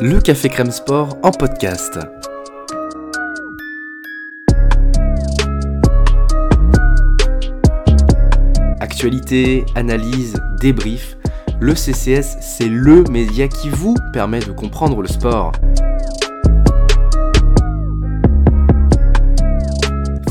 [0.00, 1.98] Le Café Crème Sport en podcast.
[8.80, 11.16] Actualité, analyse, débrief,
[11.60, 15.52] le CCS, c'est LE média qui vous permet de comprendre le sport.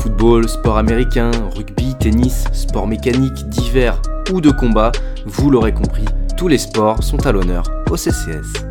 [0.00, 4.00] Football, sport américain, rugby, tennis, sport mécanique, divers
[4.32, 4.92] ou de combat,
[5.24, 6.04] vous l'aurez compris,
[6.42, 8.64] tous les sports sont à l'honneur au CCS.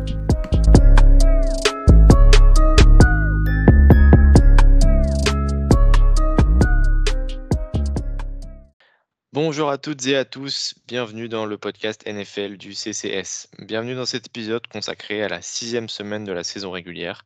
[9.32, 13.48] Bonjour à toutes et à tous, bienvenue dans le podcast NFL du CCS.
[13.58, 17.24] Bienvenue dans cet épisode consacré à la sixième semaine de la saison régulière.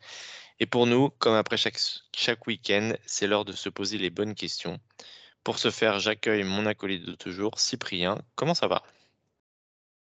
[0.60, 4.78] Et pour nous, comme après chaque, week-end, c'est l'heure de se poser les bonnes questions.
[5.42, 8.18] Pour ce faire, j'accueille mon acolyte de toujours, Cyprien.
[8.36, 8.84] Comment ça va?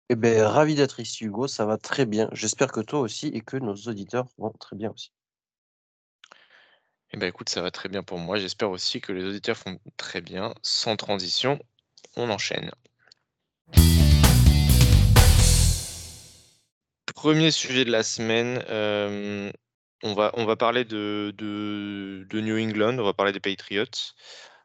[0.10, 1.48] Eh bien, ravi d'être ici, Hugo.
[1.48, 2.30] Ça va très bien.
[2.32, 5.12] J'espère que toi aussi et que nos auditeurs vont très bien aussi.
[7.12, 8.38] Eh bien, écoute, ça va très bien pour moi.
[8.38, 10.54] J'espère aussi que les auditeurs font très bien.
[10.62, 11.59] Sans transition,
[12.16, 12.72] on enchaîne.
[17.14, 18.64] Premier sujet de la semaine.
[18.70, 19.52] euh,
[20.03, 23.86] on, va, on va parler de, de, de New England, on va parler des Patriots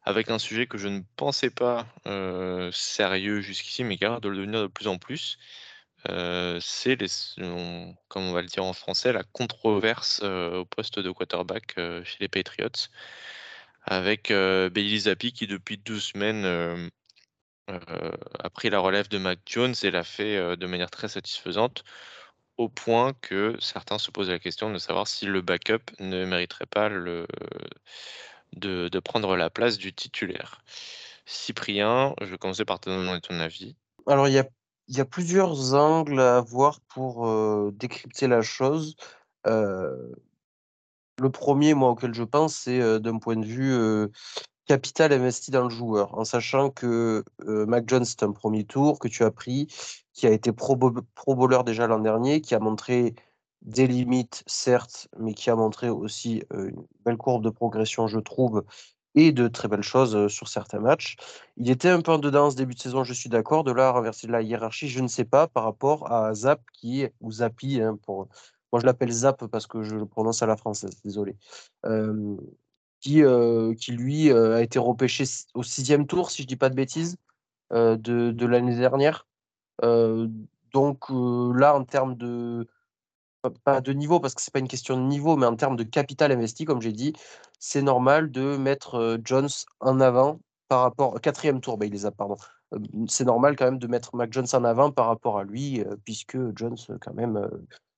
[0.05, 4.29] avec un sujet que je ne pensais pas euh, sérieux jusqu'ici, mais qui a de
[4.29, 5.39] le devenir de plus en plus.
[6.09, 6.99] Euh, c'est,
[8.09, 12.17] comme on va le dire en français, la controverse euh, au poste de quarterback chez
[12.21, 12.89] les Patriots,
[13.85, 16.91] avec Bailey Zappi qui depuis deux semaines
[17.69, 21.85] a pris la relève de Mac Jones et l'a fait de manière très satisfaisante,
[22.57, 26.67] au point que certains se posent la question de savoir si le backup ne mériterait
[26.67, 27.27] pas le,
[28.57, 30.63] de, prendre la place du titulaire.
[31.27, 33.77] Cyprien, je vais commencer par te demander ton avis.
[34.07, 38.97] Alors, il y a, plusieurs angles à voir pour euh, décrypter la chose.
[39.47, 40.13] Euh,
[41.21, 44.09] le premier, moi, auquel je pense, c'est euh, d'un point de vue
[44.67, 49.09] capital investi dans le joueur, en sachant que Mac Jones, c'est un premier tour que
[49.09, 49.67] tu as pris,
[50.13, 50.77] qui a été pro,
[51.15, 53.15] pro bowler déjà l'an dernier, qui a montré
[53.63, 58.65] des limites, certes, mais qui a montré aussi une belle courbe de progression, je trouve,
[59.15, 61.17] et de très belles choses sur certains matchs.
[61.57, 63.63] Il était un peu en dedans ce début de saison, je suis d'accord.
[63.63, 67.07] De là à renverser la hiérarchie, je ne sais pas, par rapport à Zap, qui
[67.21, 68.29] ou Zapi, hein, pour...
[68.73, 71.37] moi je l'appelle Zap parce que je le prononce à la française, désolé.
[73.01, 73.23] Qui,
[73.79, 75.25] qui lui a été repêché
[75.55, 77.17] au sixième tour, si je dis pas de bêtises,
[77.71, 79.27] de, de l'année dernière.
[79.81, 82.67] Donc là, en termes de
[83.51, 85.83] pas- de niveau, parce que c'est pas une question de niveau, mais en termes de
[85.85, 87.13] capital investi, comme j'ai dit,
[87.59, 89.49] c'est normal de mettre euh, Jones
[89.81, 92.37] en avant par rapport quatrième tour, bah, il les a, pardon.
[92.75, 95.81] Euh, c'est normal quand même de mettre Mac Jones en avant par rapport à lui,
[95.83, 97.49] euh, puisque Jones, euh, quand même, euh,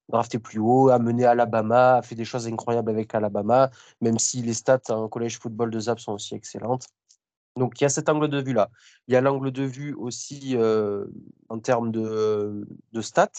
[0.08, 4.42] drafté plus haut, a mené Alabama, a fait des choses incroyables avec Alabama, même si
[4.42, 6.86] les stats en collège football de Zap sont aussi excellentes.
[7.56, 8.70] Donc il y a cet angle de vue-là.
[9.06, 11.06] Il y a l'angle de vue aussi euh,
[11.48, 13.30] en termes de, de stats,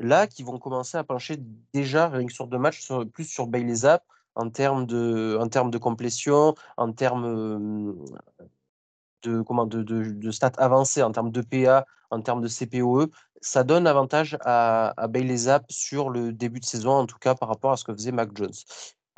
[0.00, 1.38] là, qui vont commencer à pencher
[1.72, 4.04] déjà, rien que sur deux matchs, plus sur Bailey Zapp,
[4.36, 7.94] en termes de, en termes de complétion, en termes euh,
[9.22, 13.10] de, comment, de, de, de stats avancées, en termes de PA, en termes de CPOE.
[13.40, 17.34] Ça donne avantage à, à Bailey Zapp sur le début de saison, en tout cas
[17.34, 18.52] par rapport à ce que faisait Mac Jones.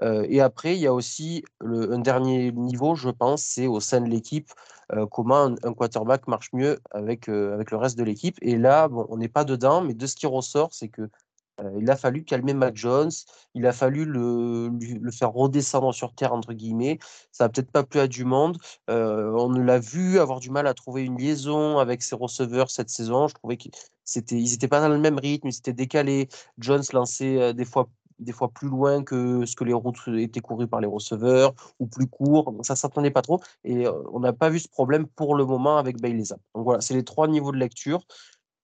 [0.03, 4.09] Et après, il y a aussi un dernier niveau, je pense, c'est au sein de
[4.09, 4.51] l'équipe,
[5.11, 8.37] comment un, quarterback marche mieux avec, avec le reste de l'équipe.
[8.43, 11.09] Et là, bon, on n'est pas dedans, mais de ce qui ressort, c'est que
[11.79, 13.11] il a fallu calmer Mac Jones,
[13.55, 16.99] il a fallu le, le faire redescendre sur terre, entre guillemets.
[17.33, 18.59] Ça n'a peut-être pas plu à du monde.
[18.89, 23.29] On l'a vu avoir du mal à trouver une liaison avec ses receveurs cette saison.
[23.29, 23.73] Je trouvais qu'ils
[24.31, 26.29] n'étaient pas dans le même rythme, ils s'étaient décalés.
[26.59, 27.89] Jones lançait des fois
[28.19, 31.87] des fois plus loin que ce que les routes étaient courues par les receveurs ou
[31.87, 32.55] plus court.
[32.63, 33.41] Ça ne s'attendait pas trop.
[33.65, 36.41] Et euh, on n'a pas vu ce problème pour le moment avec Bailey Zapp.
[36.55, 38.03] Donc voilà, c'est les trois niveaux de lecture.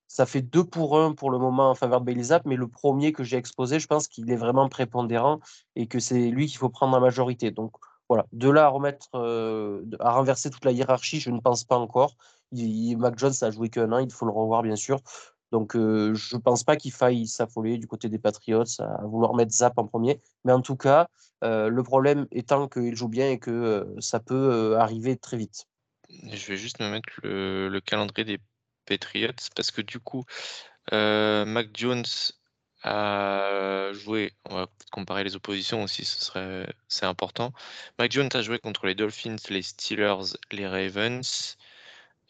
[0.09, 2.69] Ça fait deux pour un pour le moment en faveur de Bailey Zapp, mais le
[2.69, 5.41] premier que j'ai exposé, je pense qu'il est vraiment prépondérant
[5.75, 7.51] et que c'est lui qu'il faut prendre en majorité.
[7.51, 7.73] Donc
[8.09, 11.79] voilà, de là à remettre, euh, à renverser toute la hiérarchie, je ne pense pas
[11.79, 12.17] encore.
[12.53, 15.01] Il, Mac Jones a joué qu'un an, il faut le revoir bien sûr.
[15.53, 19.35] Donc, euh, je ne pense pas qu'il faille s'affoler du côté des Patriots à vouloir
[19.35, 20.19] mettre Zap en premier.
[20.47, 21.09] Mais en tout cas,
[21.45, 25.67] euh, le problème étant qu'il joue bien et que euh, ça peut arriver très vite.
[26.09, 28.39] Je vais juste me mettre le, le calendrier des
[28.87, 30.25] Patriots parce que du coup,
[30.91, 32.05] Mac Jones
[32.83, 37.53] a joué, on va comparer les oppositions aussi, ce serait, c'est important.
[37.99, 41.59] Mac Jones a joué contre les Dolphins, les Steelers, les Ravens,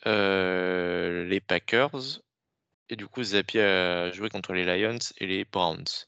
[0.04, 2.20] les Packers
[2.92, 6.06] et du coup, Zappy a joué contre les Lions et les Browns.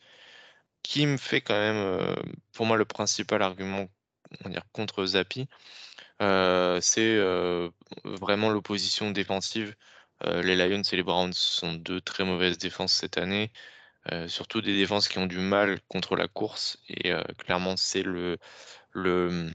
[0.83, 2.15] Qui me fait quand même,
[2.53, 3.89] pour moi, le principal argument,
[4.73, 5.49] contre Zappy,
[6.21, 7.19] c'est,
[8.05, 9.75] vraiment l'opposition défensive.
[10.25, 13.51] les Lions et les Browns sont deux très mauvaises défenses cette année,
[14.29, 18.39] surtout des défenses qui ont du mal contre la course et clairement, c'est le
[18.95, 19.51] le,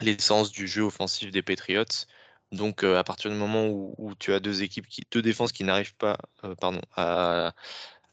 [0.00, 1.84] l'essence du jeu offensif des Patriots.
[2.52, 5.96] Donc, à partir du moment où tu as deux équipes qui deux défenses qui n'arrivent
[5.96, 6.16] pas,
[6.60, 7.54] pardon, à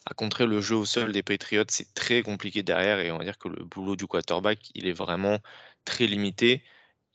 [0.06, 3.24] à contrer le jeu au sol des Patriots, c'est très compliqué derrière et on va
[3.24, 5.40] dire que le boulot du quarterback, il est vraiment
[5.84, 6.64] très limité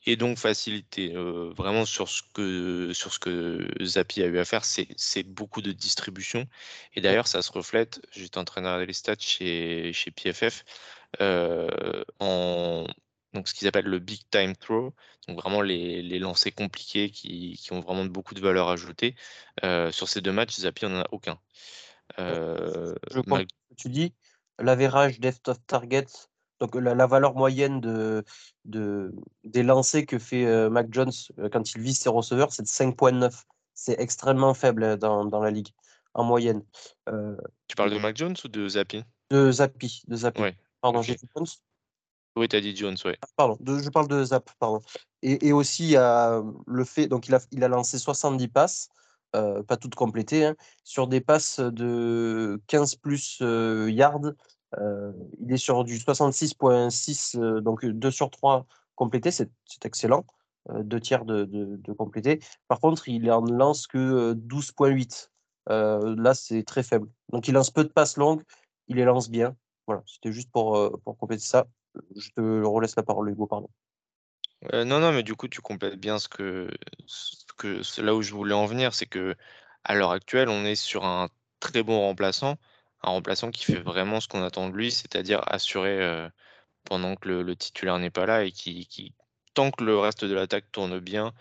[0.05, 1.13] et donc facilité.
[1.55, 5.71] vraiment sur ce que sur ce que Zapi a eu à faire, c'est beaucoup de
[5.71, 6.47] distribution
[6.95, 10.63] et d'ailleurs ça se reflète, j'étais en train de regarder les stats chez chez PFF,
[12.19, 12.87] en
[13.33, 14.93] donc ce qu'ils appellent le big time throw,
[15.27, 19.15] donc vraiment les les lancers compliqués qui qui ont vraiment beaucoup de valeur ajoutée.
[19.91, 21.39] sur ces deux matchs, Zapi en a aucun.
[22.17, 24.13] Je comprends ce que tu dis.
[24.59, 26.05] L'average depth of target,
[26.59, 28.23] donc la, valeur moyenne de,
[28.65, 29.11] de,
[29.43, 31.11] des lancers que fait Mac Jones
[31.51, 33.43] quand il vise ses receveurs, c'est de 5.9.
[33.73, 35.69] C'est extrêmement faible dans, dans, la ligue,
[36.13, 36.63] en moyenne.
[37.67, 39.03] tu parles de Mac Jones ou de Zappi?
[39.31, 40.03] De Zappi.
[40.07, 40.43] De Zappi.
[40.81, 41.47] Pardon, j'ai dit Jones?
[42.35, 43.13] Oui, tu as dit Jones, oui.
[43.21, 44.81] Ah, pardon, je parle de Zap, pardon.
[45.23, 48.89] Et, aussi, a le fait, donc il a, il a lancé 70 passes.
[49.33, 54.33] Euh, pas toutes complétées, hein, sur des passes de 15 plus euh, yards.
[54.77, 58.65] Euh, il est sur du 66.6, donc 2 sur 3
[58.95, 59.49] complétés, c'est
[59.83, 60.25] excellent.
[60.69, 62.39] deux tiers de, de, complétés.
[62.67, 65.29] Par contre, il en lance que 12.8.
[65.67, 67.07] là, c'est très faible.
[67.29, 68.43] Donc, il lance peu de passes longues,
[68.87, 69.55] il les lance bien.
[69.87, 71.67] Voilà, c'était juste pour, pour compléter ça.
[72.15, 73.69] Je te relaisse la parole, Hugo, pardon.
[74.73, 76.69] Non, non, mais du coup, tu complètes bien ce que,
[77.57, 79.35] que c'est là où je voulais en venir, c'est que
[79.83, 81.29] à l'heure actuelle, on est sur un
[81.59, 82.57] très bon remplaçant,
[83.03, 86.29] un remplaçant qui fait vraiment ce qu'on attend de lui, c'est-à-dire assurer
[86.85, 89.13] pendant que le, titulaire n'est pas là et qui, qui,
[89.53, 91.33] tant que le reste de l'attaque tourne bien,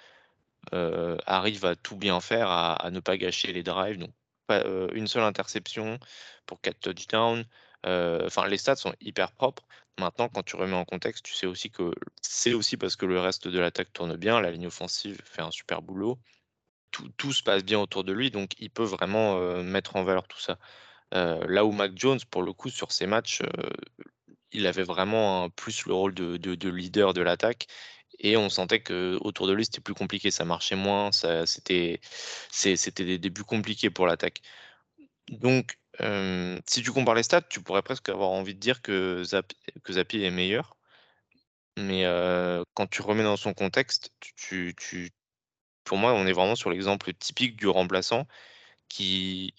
[0.72, 3.98] arrive à tout bien faire, à, ne pas gâcher les drives.
[3.98, 4.12] Donc,
[4.46, 4.64] pas,
[4.94, 5.98] une seule interception
[6.46, 7.44] pour 4 touchdowns.
[7.84, 9.62] Enfin, les stats sont hyper propres.
[9.98, 11.92] Maintenant, quand tu remets en contexte, tu sais aussi que
[12.22, 15.50] c'est aussi parce que le reste de l'attaque tourne bien, la ligne offensive fait un
[15.50, 16.18] super boulot,
[17.16, 20.40] tout, se passe bien autour de lui, donc il peut vraiment mettre en valeur tout
[20.40, 20.58] ça.
[21.12, 23.42] là où Mac Jones, pour le coup, sur ces matchs,
[24.52, 27.66] il avait vraiment plus le rôle de, leader de l'attaque
[28.18, 32.00] et on sentait que autour de lui c'était plus compliqué, ça marchait moins, c'était
[32.52, 34.42] des débuts compliqués pour l'attaque.
[35.28, 35.78] Donc
[36.66, 40.30] si tu compares les stats, tu pourrais presque avoir envie de dire que Zapi est
[40.30, 40.76] meilleur.
[41.76, 42.04] Mais
[42.74, 44.12] quand tu remets dans son contexte,
[45.84, 48.26] pour moi, on est vraiment sur l'exemple typique du remplaçant
[48.88, 49.54] qui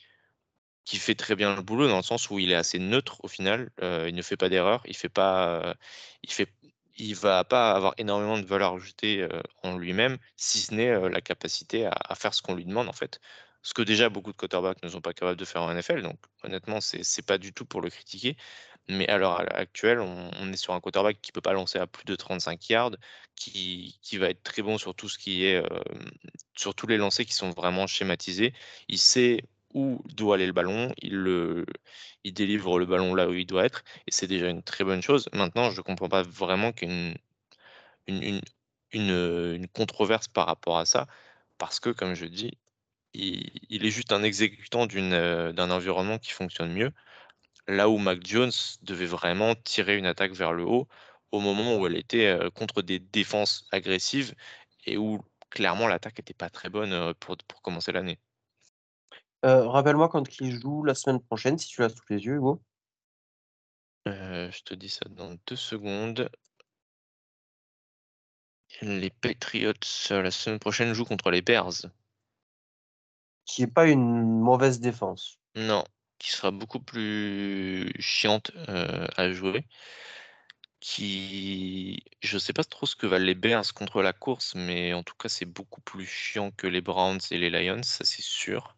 [0.86, 3.28] qui fait très bien le boulot dans le sens où il est assez neutre au
[3.28, 5.76] final, il ne fait pas d'erreur, il fait pas,
[6.24, 6.50] il fait
[6.98, 9.28] il va pas avoir énormément de valeur ajoutée,
[9.64, 12.94] en lui-même, si ce n'est, la capacité à à faire ce qu'on lui demande en
[12.94, 13.20] fait
[13.62, 16.02] ce que déjà beaucoup de quarterbacks ne sont pas capables de faire en NFL.
[16.02, 18.38] Donc honnêtement, c'est n'est pas du tout pour le critiquer.
[18.90, 22.04] Mais à l'heure actuelle, on, est sur un quarterback qui peut pas lancer à plus
[22.06, 22.92] de 35 yards,
[23.36, 25.64] qui, qui va être très bon sur tout ce qui est
[26.56, 28.54] sur tous les lancers qui sont vraiment schématisés.
[28.88, 29.44] Il sait
[29.74, 31.66] où doit aller le ballon, il, le,
[32.24, 35.02] il délivre le ballon là où il doit être, et c'est déjà une très bonne
[35.02, 35.30] chose.
[35.34, 37.16] Maintenant, je ne comprends pas vraiment ait une,
[38.08, 38.42] une,
[38.92, 41.08] une, une controverse par rapport à ça,
[41.58, 42.58] parce que, comme je dis,
[43.14, 46.92] il, est juste un exécutant euh, d'un environnement qui fonctionne mieux.
[47.68, 48.52] Là où Mac Jones
[48.82, 50.88] devait vraiment tirer une attaque vers le haut
[51.32, 54.34] au moment où elle était euh, contre des défenses agressives
[54.86, 58.20] et où clairement l'attaque n'était pas très bonne euh, pour, pour commencer l'année.
[59.44, 62.62] Rappelle-moi quand il joue la semaine prochaine, si tu l'as sous les yeux, Hugo.
[64.06, 66.30] je te dis ça dans deux secondes.
[68.84, 69.74] Les Patriots,
[70.12, 71.88] la semaine prochaine, jouent contre les Bears
[73.46, 75.40] qui est pas une mauvaise défense.
[75.56, 75.84] Non,
[76.20, 79.66] qui sera beaucoup plus chiante à jouer.
[80.80, 85.04] Qui, je sais pas trop ce que valent les Bears contre la course, mais en
[85.04, 88.76] tout cas c'est beaucoup plus chiant que les Browns et les Lions, ça c'est sûr.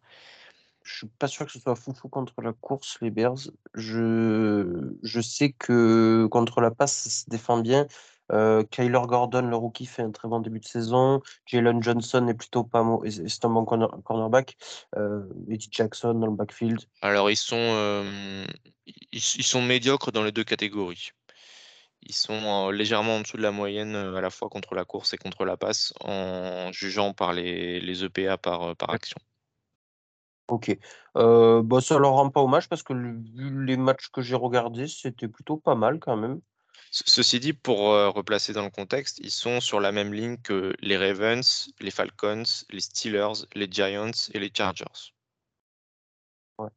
[0.82, 3.38] Je suis pas sûr que ce soit foufou contre la course, les Bears.
[3.72, 7.86] Je, je sais que contre la passe, ça se défend bien.
[8.32, 11.20] Euh, Kyler Gordon, le rookie, fait un très bon début de saison.
[11.46, 14.56] Jalen Johnson est plutôt pas mauvais, c'est un bon cornerback.
[14.96, 16.80] Euh, Eddie Jackson dans le backfield.
[17.02, 18.44] Alors ils sont, euh,
[19.12, 21.10] ils, sont médiocres dans les deux catégories.
[22.02, 25.16] Ils sont légèrement en dessous de la moyenne à la fois contre la course et
[25.16, 29.16] contre la passe en jugeant par les, les EPA par, par action.
[30.48, 30.76] Ok.
[31.16, 34.88] Euh, bah, ça leur rend pas hommage parce que vu les matchs que j'ai regardés,
[34.88, 36.40] c'était plutôt pas mal quand même.
[36.96, 40.72] Ceci dit, pour euh, replacer dans le contexte, ils sont sur la même ligne que
[40.78, 45.12] les Ravens, les Falcons, les Steelers, les Giants et les Chargers.
[46.56, 46.68] Ouais,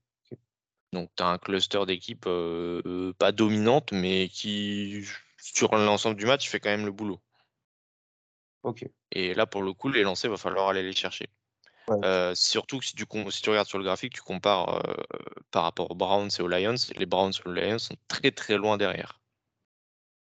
[0.91, 5.05] Donc tu as un cluster d'équipes euh, pas dominante, mais qui,
[5.37, 7.21] sur l'ensemble du match, fait quand même le boulot.
[8.63, 8.89] Ok.
[9.11, 11.29] Et là, pour le coup, les lancers, il va falloir aller les chercher.
[12.03, 14.95] Euh, surtout si tu, si tu regardes sur le graphique, tu compares euh,
[15.51, 16.73] par rapport aux Browns et aux Lions.
[16.95, 19.19] Les Browns et les Lions sont très très loin derrière.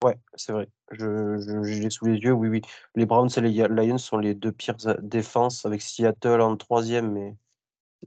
[0.04, 0.68] Ouais, c'est vrai.
[0.92, 2.62] Je, je, sous les yeux, oui, oui.
[2.96, 7.36] Les Browns et les Lions sont les deux pires défenses avec Seattle en troisième, mais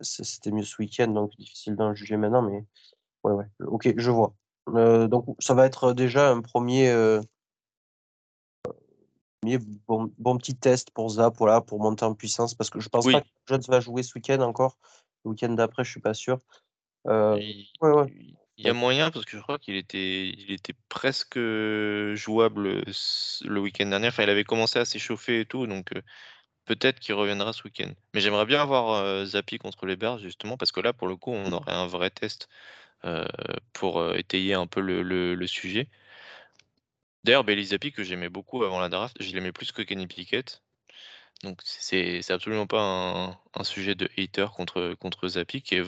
[0.03, 2.43] c'était mieux ce week-end, donc difficile d'en juger maintenant.
[2.43, 2.65] Mais
[3.25, 3.47] ouais, ouais.
[3.67, 4.35] Ok, je vois.
[4.69, 6.93] Euh, donc ça va être déjà un premier,
[9.87, 13.07] bon, bon petit test pour Zap, voilà, pour monter en puissance, parce que je pense
[13.07, 14.77] pas que Jones va jouer ce week-end encore.
[15.25, 16.41] Le week-end d'après, je suis pas sûr.
[17.07, 17.41] Euh,
[18.57, 21.39] il, y a moyen, parce que je crois qu'il était, il était presque
[22.15, 22.85] jouable
[23.45, 24.09] le week-end dernier.
[24.09, 25.91] Enfin, il avait commencé à s'échauffer et tout, donc
[26.65, 27.93] peut-être qu'il reviendra ce week-end.
[28.15, 31.33] Mais j'aimerais bien avoir Zappy contre les Bears, justement, parce que là, pour le coup,
[31.33, 32.49] on aurait un vrai test
[33.73, 35.89] pour étayer un peu le, le sujet.
[37.27, 40.63] D'ailleurs, Bailey Zappi, que j'aimais beaucoup avant la draft, je l'aimais plus que Kenny Pickett.
[41.43, 45.83] Donc c'est absolument pas un, sujet de hater contre, contre Zappi, qui est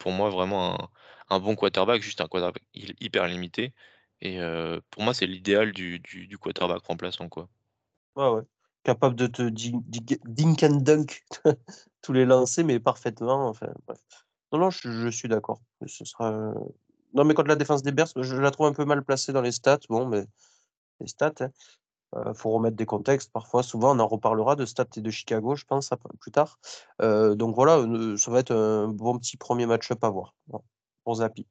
[0.00, 0.90] pour moi vraiment
[1.28, 3.72] un, bon quarterback, juste un quarterback hyper limité.
[4.20, 6.02] Et euh, pour moi, c'est l'idéal du,
[6.40, 7.28] quarterback remplaçant.
[7.28, 7.48] Quoi.
[8.16, 8.42] Ouais, ouais.
[8.82, 11.22] Capable de te dink and dunk
[12.02, 13.48] tous les lancers, mais parfaitement.
[13.48, 14.00] Enfin, bref.
[14.52, 15.60] Non, non, je, suis d'accord.
[15.86, 16.52] Ce sera.
[17.14, 19.42] Non, mais contre la défense des Bears, je la trouve un peu mal placée dans
[19.42, 19.78] les stats.
[19.88, 20.24] Bon, mais
[21.00, 21.32] les stats.
[21.40, 21.50] Hein.
[22.16, 23.32] Euh, faut remettre des contextes.
[23.32, 25.90] Parfois, souvent, on en reparlera de stats et de Chicago, je pense,
[26.20, 26.58] plus tard.
[27.00, 30.34] Euh, donc voilà, euh, ça va être un bon petit premier match-up à voir
[31.04, 31.46] pour Zapi.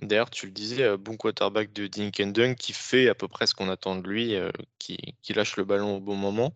[0.00, 3.68] D'ailleurs, tu le disais, bon quarterback de Dink qui fait à peu près ce qu'on
[3.68, 4.36] attend de lui,
[4.78, 4.96] qui,
[5.30, 6.54] lâche le ballon au bon moment.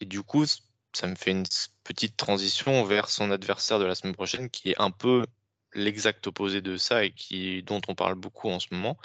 [0.00, 1.44] Et du coup, ça me fait une
[1.84, 5.26] petite transition vers son adversaire de la semaine prochaine, qui est un peu
[5.74, 8.96] l'exact opposé de ça et dont on parle beaucoup en ce moment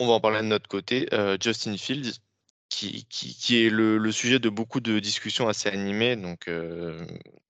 [0.00, 1.08] on va en parler de notre côté.
[1.12, 2.20] Euh, Justin Fields,
[2.68, 6.16] qui, qui, est le, sujet de beaucoup de discussions assez animées.
[6.16, 7.06] Donc, euh,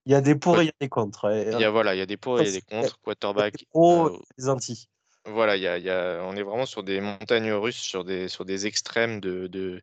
[0.06, 1.30] il y a des pour et il y a des contre.
[1.52, 2.98] Il y a, voilà, il y a des pour et il y a des contre.
[3.00, 3.54] Quarterback.
[3.56, 4.88] Des euh, des anti.
[5.26, 8.66] Voilà, il y a, on est vraiment sur des montagnes russes, sur des, sur des
[8.66, 9.82] extrêmes de, de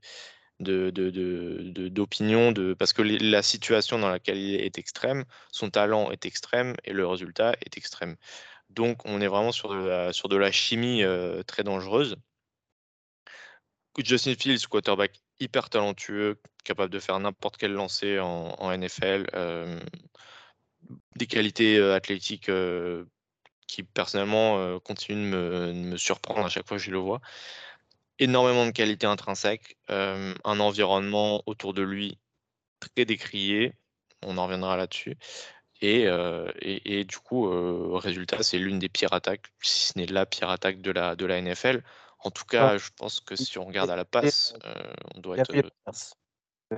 [1.89, 6.75] d'opinion, de, parce que la situation dans laquelle il est extrême, son talent est extrême
[6.83, 8.17] et le résultat est extrême.
[8.69, 11.01] Donc on est vraiment sur de la, sur de la chimie
[11.47, 12.17] très dangereuse.
[13.97, 19.25] Justin Fields, quarterback hyper talentueux, capable de faire n'importe quel lancer en, NFL,
[21.15, 22.49] des qualités athlétiques
[23.67, 27.21] qui personnellement continuent de me, surprendre à chaque fois que je le vois.
[28.19, 32.17] Énormément de qualités intrinsèques, un environnement autour de lui
[32.79, 33.73] très décrié,
[34.21, 35.17] on en reviendra là-dessus.
[35.81, 36.05] Et,
[37.05, 37.49] du coup,
[37.97, 41.81] résultat, c'est l'une des pires attaques, si ce n'est la pire attaque de la NFL.
[42.23, 45.37] En tout cas, je pense que si on regarde à la passe, euh, on doit
[45.37, 45.71] être.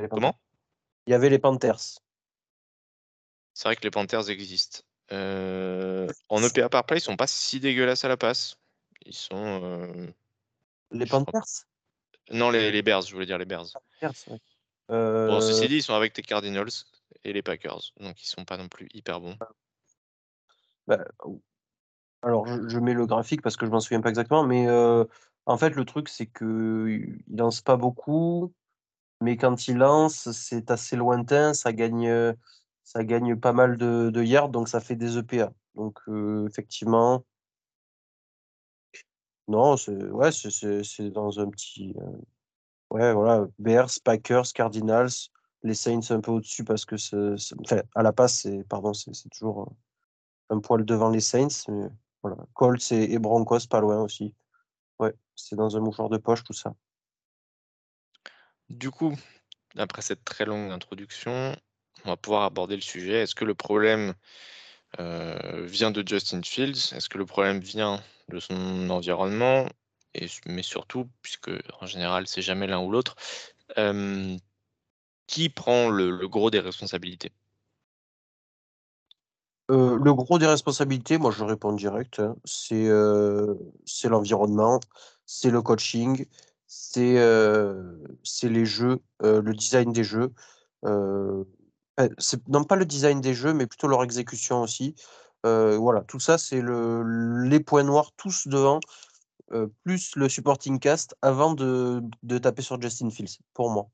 [0.10, 0.40] Comment?
[1.06, 2.00] Il y avait les Panthers.
[3.54, 4.80] C'est vrai que les Panthers existent.
[5.12, 8.56] Euh, en EPA par play, ils sont pas si dégueulasses à la passe.
[9.06, 9.62] Ils sont.
[9.64, 10.08] Euh,
[10.92, 11.66] les Panthers?
[12.32, 13.68] Non, les, Bears, je voulais dire les Bears.
[14.88, 16.70] Bon, ceci dit, ils sont avec les Cardinals
[17.26, 19.38] et les Packers, donc ils sont pas non plus hyper bons.
[20.88, 21.04] Bah,
[22.22, 24.68] alors, je, mets le graphique parce que je m'en souviens pas exactement, mais
[25.46, 28.54] en fait, le truc, c'est qu'il lance pas beaucoup,
[29.22, 32.36] mais quand il lance, c'est assez lointain, ça gagne,
[32.84, 35.54] ça gagne pas mal de, yards, donc ça fait des EPA.
[35.76, 36.00] Donc,
[36.48, 37.26] effectivement,
[39.48, 40.30] non, c'est ouais,
[41.12, 41.94] dans un petit.
[42.92, 45.10] ouais, voilà, Bears, Packers, Cardinals,
[45.64, 46.96] les Saints un peu au-dessus parce que
[47.96, 48.66] à la passe, c'est
[49.14, 49.74] c'est toujours
[50.50, 51.66] un poil devant les Saints.
[51.70, 51.88] Mais
[52.22, 52.38] voilà.
[52.54, 54.34] Colts et Broncos, pas loin aussi.
[55.00, 56.76] Ouais, c'est dans un mouchoir de poche, tout ça.
[58.70, 59.16] Du coup,
[59.78, 61.56] après cette très longue introduction,
[62.06, 63.22] on va pouvoir aborder le sujet.
[63.22, 64.14] Est-ce que le problème
[65.00, 66.94] euh, vient de Justin Fields?
[66.96, 69.68] Est-ce que le problème vient de son environnement?
[70.14, 73.16] Et, Mais surtout, puisque en général, c'est jamais l'un ou l'autre,
[73.78, 74.38] euh,
[75.28, 77.32] qui prend le, gros des responsabilités?
[79.74, 82.36] Euh, le gros des responsabilités, moi je réponds direct, hein.
[82.46, 84.80] c'est euh, c'est l'environnement,
[85.26, 86.28] c'est le coaching,
[86.68, 87.98] c'est euh,
[88.44, 90.32] les jeux, le design des jeux.
[90.84, 94.94] non pas le design des jeux, mais plutôt leur exécution aussi.
[95.44, 98.80] voilà, tout ça, c'est le, les points noirs tous devant,
[99.84, 103.88] plus le supporting cast avant de, de taper sur Justin Fields, pour moi.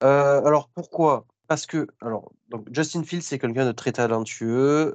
[0.00, 1.26] alors pourquoi?
[1.50, 2.30] Parce que alors,
[2.70, 4.94] Justin Fields, c'est quelqu'un de très talentueux.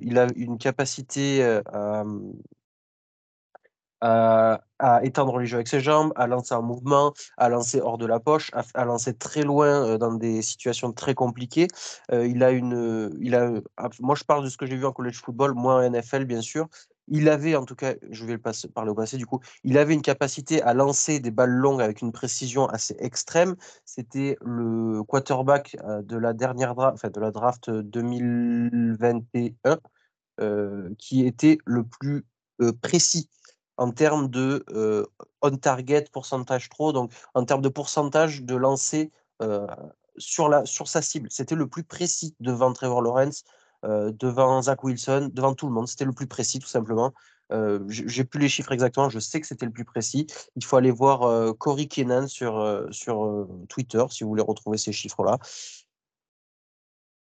[0.00, 1.60] il a une capacité
[4.02, 7.98] à, à, étendre les jeux avec ses jambes, à lancer un mouvement, à lancer hors
[7.98, 11.68] de la poche, à, lancer très loin euh, dans des situations très compliquées.
[12.10, 13.52] Euh, il a une, il a,
[14.00, 16.40] moi je parle de ce que j'ai vu en college football, moi en NFL bien
[16.40, 16.68] sûr.
[17.08, 19.78] Il avait, en tout cas, je vais le passer, parler au passé du coup, il
[19.78, 23.56] avait une capacité à lancer des balles longues avec une précision assez extrême.
[23.84, 29.78] C'était le quarterback euh, de la dernière draft, enfin de la draft 2021,
[30.98, 32.24] qui était le plus
[32.80, 33.28] précis
[33.76, 34.64] en termes de
[35.40, 39.12] on-target, pourcentage trop, donc en termes de pourcentage de lancer
[40.16, 41.28] sur, la, sur sa cible.
[41.30, 43.44] C'était le plus précis devant Trevor Lawrence,
[43.82, 45.88] devant Zach Wilson, devant tout le monde.
[45.88, 47.12] C'était le plus précis, tout simplement.
[47.88, 50.26] J'ai plus les chiffres exactement, je sais que c'était le plus précis.
[50.56, 55.38] Il faut aller voir Corey Kennan sur, sur Twitter si vous voulez retrouver ces chiffres-là.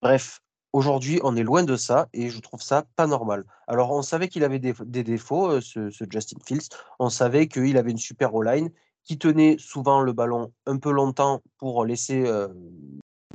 [0.03, 0.41] Bref,
[0.77, 3.47] Aujourd'hui, on est loin de ça et je trouve ça pas normal.
[3.67, 6.69] Alors, on savait qu'il avait des, défauts, euh, ce, Justin Fields.
[6.99, 8.71] On savait qu'il avait une super O-line
[9.03, 12.49] qui tenait souvent le ballon un peu longtemps pour laisser euh,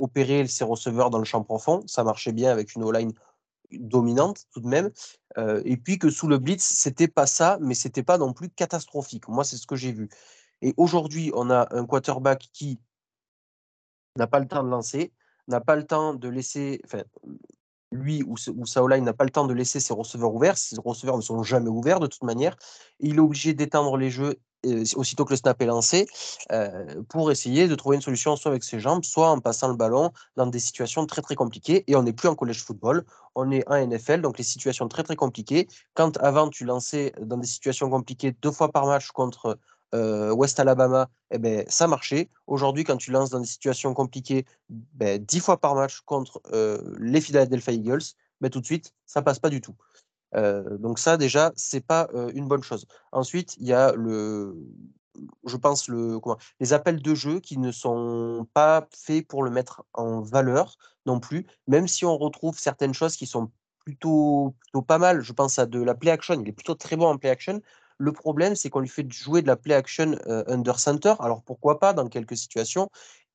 [0.02, 1.82] opérer ses receveurs dans le champ profond.
[1.86, 3.12] Ça marchait bien avec une O-line
[3.70, 4.90] dominante tout de même.
[5.38, 8.50] Euh, et puis que sous le blitz, c'était pas ça, mais c'était pas non plus
[8.50, 9.28] catastrophique.
[9.28, 10.08] Moi, c'est ce que j'ai vu.
[10.60, 12.78] Et aujourd'hui, on a un quarterback qui
[14.16, 15.12] n'a pas le temps de lancer,
[15.48, 17.02] n'a pas le temps de laisser, enfin,
[17.92, 20.58] lui ou, ou Saoline n'a pas le temps de laisser ses receveurs ouverts.
[20.58, 22.56] Ses receveurs ne sont jamais ouverts de toute manière.
[22.98, 24.36] il est obligé d'étendre les jeux
[24.96, 26.06] aussitôt que le snap est lancé
[26.52, 29.76] euh, pour essayer de trouver une solution soit avec ses jambes, soit en passant le
[29.76, 31.84] ballon dans des situations très très compliquées.
[31.86, 33.04] Et on n'est plus en college football,
[33.34, 35.68] on est en NFL, donc les situations très très compliquées.
[35.94, 39.58] Quand avant tu lançais dans des situations compliquées deux fois par match contre
[39.94, 42.30] euh, West Alabama, eh ben, ça marchait.
[42.46, 46.94] Aujourd'hui, quand tu lances dans des situations compliquées, ben, 10 fois par match contre euh,
[46.98, 48.02] les Philadelphia Eagles,
[48.40, 49.74] ben, tout de suite, ça passe pas du tout.
[50.34, 52.86] Euh, donc ça, déjà, c'est pas une bonne chose.
[53.12, 54.54] Ensuite, il y a le,
[55.44, 59.50] je pense, le, comment, les appels de jeu qui ne sont pas faits pour le
[59.50, 63.50] mettre en valeur non plus, même si on retrouve certaines choses qui sont
[63.84, 65.22] plutôt, plutôt pas mal.
[65.22, 66.40] Je pense à de la play action.
[66.40, 67.60] Il est plutôt très bon en play action,
[67.98, 71.14] le problème, c'est qu'on lui fait jouer de la play action euh, under center.
[71.20, 72.88] Alors pourquoi pas dans quelques situations,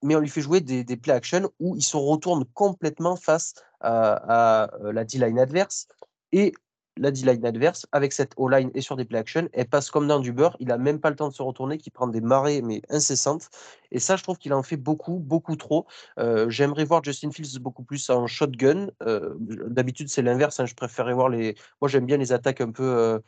[0.04, 4.66] mais on lui fait jouer des, play action où il se retourne complètement face à,
[4.66, 5.88] à euh, la D-line adverse.
[6.34, 6.54] Et
[6.98, 10.20] la D-line adverse, avec cette O-line et sur des play action, elle passe comme dans
[10.20, 10.56] du beurre.
[10.60, 13.50] Il n'a même pas le temps de se retourner, qui prend des marées mais incessantes.
[13.92, 15.86] Et ça, je trouve qu'il en fait beaucoup, beaucoup trop.
[16.20, 18.90] Euh, j'aimerais voir Justin Fields beaucoup plus en shotgun.
[19.04, 20.60] Euh, d'habitude, c'est l'inverse.
[20.60, 20.66] Hein.
[20.66, 21.56] Je préférerais voir les.
[21.82, 23.20] Moi, j'aime bien les attaques un peu euh,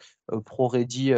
[0.45, 1.13] pro-ready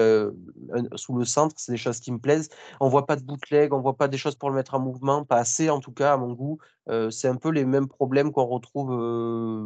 [0.95, 1.55] sous le centre.
[1.57, 2.49] C'est des choses qui me plaisent.
[2.79, 5.25] On voit pas de bootleg, on voit pas des choses pour le mettre en mouvement,
[5.25, 6.59] pas assez en tout cas, à mon goût.
[7.09, 8.89] c'est un peu les mêmes problèmes qu'on retrouve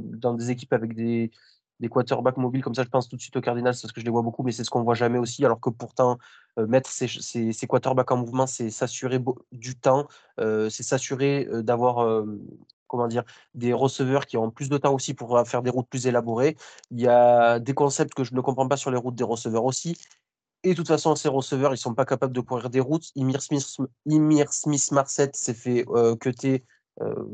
[0.04, 1.32] dans des équipes avec des
[1.80, 4.06] des quarterbacks mobiles comme ça, je pense tout de suite aux Cardinals parce que je
[4.06, 5.44] les vois beaucoup, mais c'est ce qu'on voit jamais aussi.
[5.46, 6.18] Alors que pourtant,
[6.58, 7.08] euh, mettre ces,
[7.68, 9.20] quarterbacks en mouvement, c'est s'assurer
[9.52, 10.08] du temps,
[10.40, 12.26] euh, c'est s'assurer euh, d'avoir
[12.88, 13.24] comment dire,
[13.56, 16.56] des receveurs qui ont plus de temps aussi pour faire des routes plus élaborées.
[16.92, 19.66] Il y a des concepts que je ne comprends pas sur les routes des receveurs
[19.66, 19.98] aussi.
[20.64, 23.12] Et de toute façon, ces receveurs, ils sont pas capables de courir des routes.
[23.16, 23.66] Emir Smith,
[24.52, 25.86] Smith Marset s'est fait
[26.20, 26.64] cutter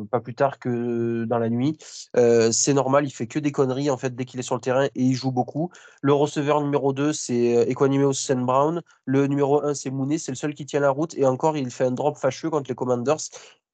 [0.10, 1.78] pas plus tard que dans la nuit.
[2.18, 4.62] Euh, c'est normal, il fait que des conneries en fait dès qu'il est sur le
[4.62, 5.72] terrain et il joue beaucoup.
[6.02, 8.82] Le receveur numéro 2, c'est euh, Equanimous Sen Brown.
[9.06, 11.16] Le numéro 1, c'est Mooney, c'est le seul qui tient la route.
[11.16, 13.18] Et encore, il fait un drop fâcheux contre les Commanders.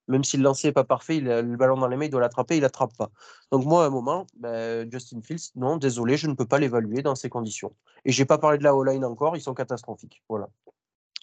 [0.09, 2.09] Même si le lancer n'est pas parfait, il a le ballon dans les mains, il
[2.09, 3.11] doit l'attraper, il l'attrape pas.
[3.51, 7.01] Donc moi, à un moment, ben, Justin Fields, non, désolé, je ne peux pas l'évaluer
[7.01, 7.75] dans ces conditions.
[8.05, 10.23] Et j'ai pas parlé de la O-line encore, ils sont catastrophiques.
[10.29, 10.47] Voilà.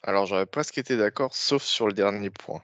[0.03, 2.61] Alors j'aurais presque été d'accord, sauf sur le dernier point.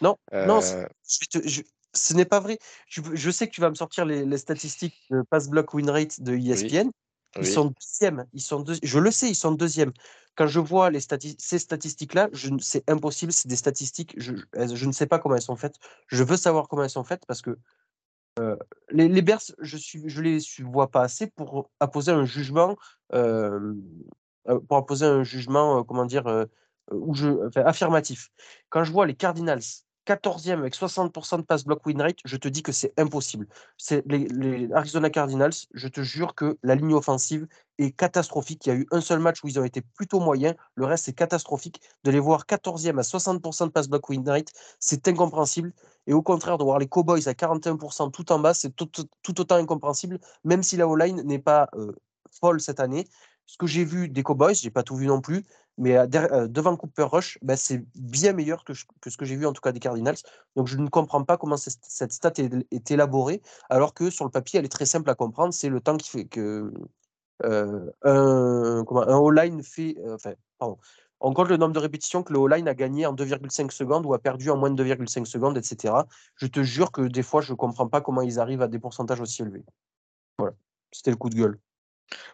[0.00, 0.86] Non, non, euh.
[1.02, 2.58] ce n'est pas vrai.
[2.88, 6.36] Je, sais que tu vas me sortir les, statistiques de pass block win rate de
[6.36, 6.90] ESPN.
[7.36, 8.26] Ils sont deuxièmes.
[8.32, 9.92] Ils sont Je le sais, ils sont deuxièmes.
[10.36, 11.00] Quand je vois les
[11.38, 12.28] ces statistiques-là,
[12.60, 13.32] c'est impossible.
[13.32, 14.14] C'est des statistiques.
[14.16, 15.76] Je, je, ne sais pas comment elles sont faites.
[16.08, 17.56] Je veux savoir comment elles sont faites parce que
[18.40, 18.56] euh,
[18.90, 22.76] les, les Bears, je ne je les vois pas assez pour apposer un jugement.
[23.12, 23.74] Euh,
[24.68, 26.46] pour apposer un jugement, comment dire,
[26.90, 28.30] où je, affirmatif.
[28.68, 29.62] Quand je vois les Cardinals
[30.06, 33.46] 14e avec 60% de pass block win rate, je te dis que c'est impossible.
[33.78, 37.46] C'est les, Arizona Cardinals, je te jure que la ligne offensive
[37.78, 38.66] est catastrophique.
[38.66, 41.06] Il y a eu un seul match où ils ont été plutôt moyens, le reste
[41.06, 41.80] c'est catastrophique.
[42.04, 45.72] De les voir 14e à 60% de pass block win rate, c'est incompréhensible.
[46.06, 48.90] Et au contraire, de voir les Cowboys à 41% tout en bas, c'est tout,
[49.40, 51.92] autant incompréhensible, même si la O-line n'est pas euh,
[52.30, 53.08] folle cette année.
[53.46, 55.44] Ce que j'ai vu des Cowboys, j'ai pas tout vu non plus,
[55.76, 59.60] mais devant Cooper Rush, bah, c'est bien meilleur que, ce que j'ai vu en tout
[59.60, 60.16] cas des Cardinals.
[60.56, 64.58] Donc je ne comprends pas comment cette stat est, élaborée, alors que sur le papier,
[64.58, 65.52] elle est très simple à comprendre.
[65.52, 66.72] C'est le temps qui fait que
[67.42, 69.96] un, un O-line fait.
[70.12, 70.78] enfin, pardon.
[71.26, 74.12] On compte le nombre de répétitions que le O-line a gagné en 2,5 secondes ou
[74.12, 75.94] a perdu en moins de 2,5 secondes, etc.
[76.36, 78.78] Je te jure que des fois, je ne comprends pas comment ils arrivent à des
[78.78, 79.64] pourcentages aussi élevés.
[80.38, 80.54] Voilà,
[80.92, 81.58] c'était le coup de gueule.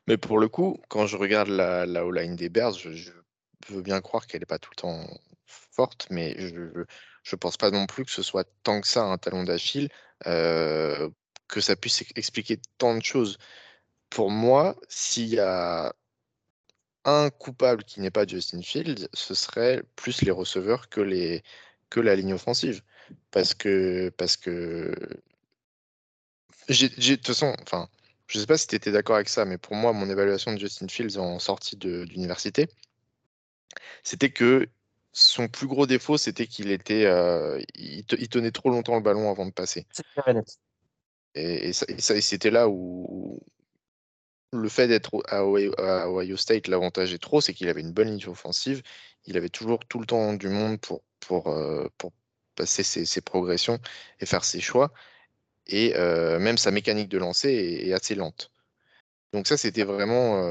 [0.08, 3.12] Mais pour le coup, quand je regarde la, la O-line des Bears, je,
[3.68, 5.06] veux bien croire qu'elle n'est pas tout le temps
[5.46, 9.18] forte, mais je ne pense pas non plus que ce soit tant que ça un
[9.18, 9.88] talon d'Achille,
[10.24, 13.38] que ça puisse expliquer tant de choses.
[14.10, 15.94] Pour moi, s'il y a
[17.04, 21.42] un coupable qui n'est pas Justin Fields, ce serait plus les receveurs que, les,
[21.90, 22.82] que la ligne offensive.
[23.30, 24.10] Parce que.
[24.16, 24.94] Parce que
[26.68, 27.88] de toute façon, enfin,
[28.26, 30.52] je ne sais pas si tu étais d'accord avec ça, mais pour moi, mon évaluation
[30.52, 32.68] de Justin Fields en sortie d'université,
[34.02, 34.68] c'était que
[35.12, 39.46] son plus gros défaut, c'était qu'il était, euh, il, tenait trop longtemps le ballon avant
[39.46, 39.86] de passer.
[41.34, 43.40] Et, et, c'était là où
[44.52, 48.28] le fait d'être à Ohio, State, l'avantage est trop, c'est qu'il avait une bonne ligne
[48.28, 48.82] offensive.
[49.26, 52.12] Il avait toujours tout le temps du monde pour, pour, euh, pour
[52.56, 53.78] passer ses, progressions
[54.18, 54.92] et faire ses choix.
[55.66, 57.50] Et euh, même sa mécanique de lancer
[57.86, 58.50] est, assez lente.
[59.32, 60.42] Donc ça, c'était vraiment.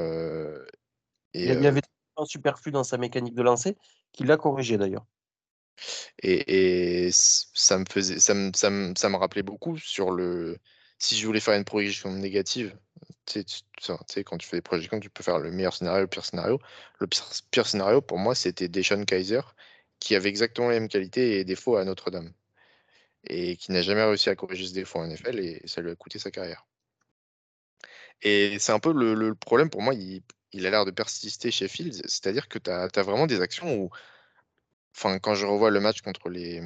[1.33, 1.81] il y avait
[2.25, 3.77] superflu dans sa mécanique de lancer,
[4.11, 5.05] qu'il l'a corrigé d'ailleurs.
[6.21, 10.57] Et, ça me faisait, ça rappelait beaucoup sur le.
[10.97, 12.77] Si je voulais faire une projection négative,
[13.25, 13.43] tu
[14.07, 16.59] sais, quand tu fais des projections, tu peux faire le meilleur scénario, le pire scénario.
[16.99, 19.41] Le pire, scénario, pour moi, c'était Deshaun Kaiser,
[19.99, 22.33] qui avait exactement les mêmes qualités et défauts à Notre-Dame.
[23.25, 25.95] Et qui n'a jamais réussi à corriger ce défaut en NFL, et ça lui a
[25.95, 26.65] coûté sa carrière.
[28.21, 29.93] Et c'est un peu le, le, problème pour moi.
[29.93, 32.01] Il, il a l'air de persister chez Fields.
[32.05, 33.89] C'est-à-dire que tu as, vraiment des actions où.
[34.95, 36.61] Enfin, quand je revois le match contre les.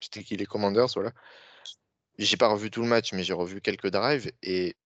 [0.00, 1.12] C'était qui les Commanders, voilà.
[2.18, 4.30] J'ai pas revu tout le match, mais j'ai revu quelques drives.
[4.42, 4.76] Et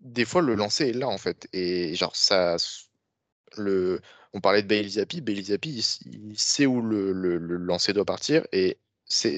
[0.00, 1.48] des fois, le lancer est là, en fait.
[1.52, 2.56] Et genre, ça.
[3.56, 4.00] Le,
[4.32, 5.20] on parlait de Bailey Zappi.
[5.20, 8.46] Bailey Zappi, il, sait où le, le, lancer doit partir.
[8.52, 8.78] Et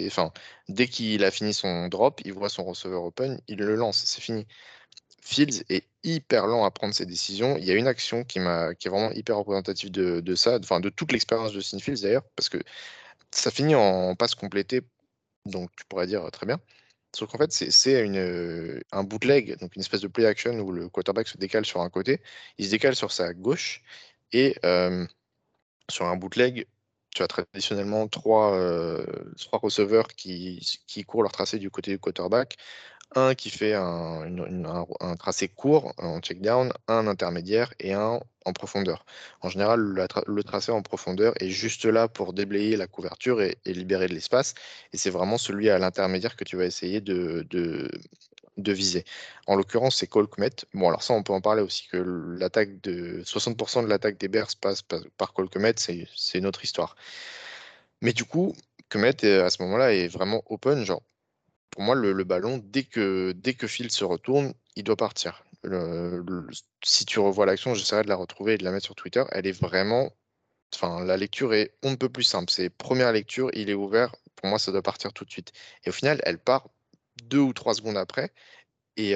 [0.06, 0.32] enfin,
[0.68, 4.04] dès qu'il a fini son drop, il voit son receveur open, il le lance.
[4.04, 4.46] C'est fini.
[5.30, 7.56] Fields est hyper lent à prendre ses décisions.
[7.56, 11.12] Il y a une action qui, est vraiment hyper représentative de, ça, enfin de toute
[11.12, 12.58] l'expérience de Fields d'ailleurs, parce que
[13.30, 14.82] ça finit en passe complétée,
[15.46, 16.58] donc tu pourrais dire très bien.
[17.14, 20.88] Sauf qu'en fait, c'est, une, un bootleg, donc une espèce de play action où le
[20.88, 22.20] quarterback se décale sur un côté,
[22.58, 23.82] il se décale sur sa gauche,
[24.32, 25.06] et euh,
[25.88, 26.66] sur un bootleg,
[27.14, 29.04] tu as traditionnellement trois, euh,
[29.52, 30.60] receveurs qui
[31.06, 32.56] courent leur tracé du côté du quarterback,
[33.14, 34.26] un qui fait un,
[35.18, 39.04] tracé court en check down, un intermédiaire et un en profondeur.
[39.42, 44.06] En général, le tracé en profondeur est juste là pour déblayer la couverture et, libérer
[44.08, 44.54] de l'espace.
[44.92, 47.46] Et c'est vraiment celui à l'intermédiaire que tu vas essayer de,
[48.56, 49.04] viser.
[49.46, 50.28] En l'occurrence, c'est Cole
[50.74, 51.96] Bon, alors ça, on peut en parler aussi, que
[52.38, 56.94] l'attaque de 60% de l'attaque des Bears passe par, par Cole c'est une autre histoire.
[58.02, 58.54] Mais du coup,
[58.90, 61.02] Kmet, à ce moment-là, est vraiment open, genre
[61.70, 65.44] pour moi, le, ballon, dès que, dès que Phil se retourne, il doit partir.
[66.82, 69.24] si tu revois l'action, j'essaierai de la retrouver et de la mettre sur Twitter.
[69.32, 70.10] Elle est vraiment.
[70.74, 72.50] Enfin, la lecture est on ne peut plus simple.
[72.50, 74.14] C'est première lecture, il est ouvert.
[74.36, 75.52] Pour moi, ça doit partir tout de suite.
[75.84, 76.68] Et au final, elle part
[77.24, 78.32] deux ou trois secondes après.
[78.96, 79.14] Et,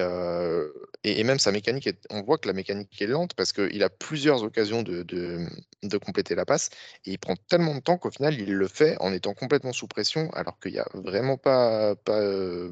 [1.04, 4.42] et, même sa mécanique, on voit que la mécanique est lente parce qu'il a plusieurs
[4.42, 6.70] occasions de, de, compléter la passe.
[7.04, 9.86] Et il prend tellement de temps qu'au final, il le fait en étant complètement sous
[9.86, 12.20] pression, alors qu'il n'y a vraiment pas, pas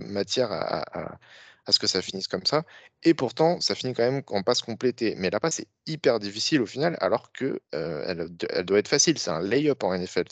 [0.01, 1.19] matière à,
[1.67, 2.65] à, ce que ça finisse comme ça.
[3.03, 5.15] Et pourtant, ça finit quand même en passe complétée.
[5.19, 9.19] Mais la passe est hyper difficile au final, alors qu'elle elle doit être facile.
[9.19, 10.25] C'est un lay-up en NFL.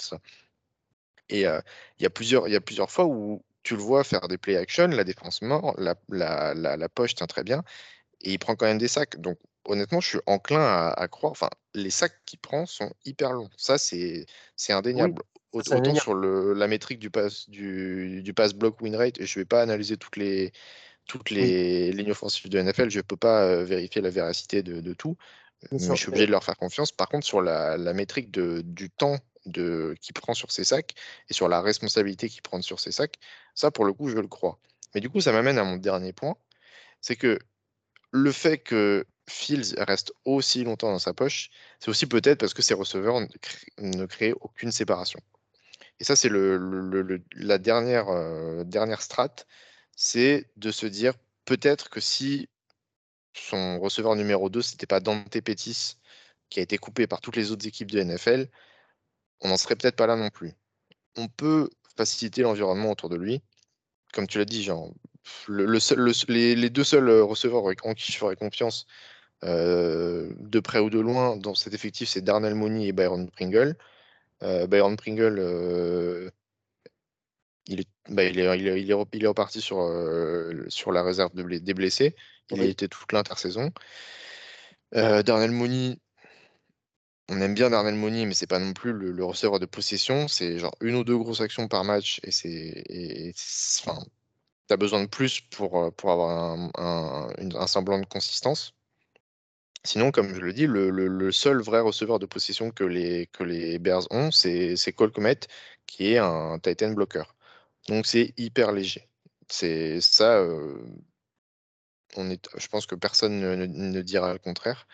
[1.29, 1.61] Et il
[2.01, 2.11] y, y a
[2.61, 6.55] plusieurs fois où, tu le vois faire des play action, la défense mort, la, la,
[6.55, 7.63] la, poche tient très bien,
[8.23, 9.21] et il prend quand même des sacs.
[9.21, 13.51] Donc honnêtement, je suis enclin à, croire, enfin, les sacs qu'il prend sont hyper longs.
[13.57, 14.27] Ça, c'est
[14.69, 15.23] indéniable.
[15.53, 19.39] Autant sur le, la métrique du pass, du, du pass block win rate, et je
[19.39, 20.53] ne vais pas analyser toutes les,
[21.07, 24.81] toutes les lignes offensives de NFL, je ne peux pas euh, vérifier la véracité de,
[24.81, 25.17] de tout,
[25.73, 26.93] mais je suis obligé de leur faire confiance.
[26.93, 29.19] Par contre, sur la, la métrique de, du temps
[29.51, 30.95] de, qu'il prend sur ses sacs
[31.29, 33.17] et sur la responsabilité qu'il prend sur ses sacs,
[33.55, 34.59] ça, pour le coup, je le crois.
[34.95, 36.37] Mais du coup, ça m'amène à mon dernier point,
[37.01, 37.39] c'est que
[38.13, 42.63] le fait que Fields reste aussi longtemps dans sa poche, c'est aussi peut-être parce que
[42.63, 43.21] ses receveurs
[43.79, 45.21] ne créent, aucune séparation.
[46.01, 49.47] Et ça, c'est la dernière, euh, dernière strate,
[49.97, 52.49] c'est de se dire peut-être que si
[53.35, 55.97] son receveur numéro 2, c'était pas Dante Pettis,
[56.49, 58.49] qui a été coupé par toutes les autres équipes de NFL,
[59.41, 60.53] on n'en serait peut-être pas là non plus.
[61.17, 63.43] On peut faciliter l'environnement autour de lui.
[64.13, 64.93] Comme tu l'as dit, genre,
[65.49, 68.87] les, deux seuls receveurs en qui je ferais confiance,
[69.45, 73.77] euh, de près ou de loin, dans cet effectif, c'est Darnell Mooney et Byron Pringle.
[74.43, 76.31] Euh, Byron Pringle, euh,
[77.67, 79.79] il, est, bah, il, est, il, est, il, est, reparti sur,
[80.69, 82.15] sur la réserve des blessés.
[82.51, 83.73] Il a été toute l'intersaison.
[84.93, 85.99] Darnell Mooney,
[87.31, 90.29] on aime bien Darnell Mooney, mais c'est pas non plus le, receveur de possession.
[90.29, 92.85] C'est genre une ou deux grosses actions par match et c'est.
[93.81, 94.05] Enfin,
[94.69, 98.75] tu as besoin de plus pour, pour avoir un, semblant de consistance.
[99.85, 103.79] Sinon, comme je le dis, le, seul vrai receveur de possession que les, que les
[103.79, 105.41] Bears ont, c'est Cole Comet,
[105.87, 107.25] qui est un Titan blocker.
[107.89, 109.09] Donc c'est hyper léger.
[109.49, 110.79] C'est ça, euh,
[112.17, 114.87] on est, je pense que personne ne, dira le contraire.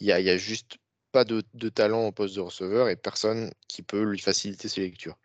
[0.00, 0.78] Il n'y a, y a juste
[1.14, 5.16] pas de, talent au poste de receveur et personne qui peut lui faciliter ses lectures.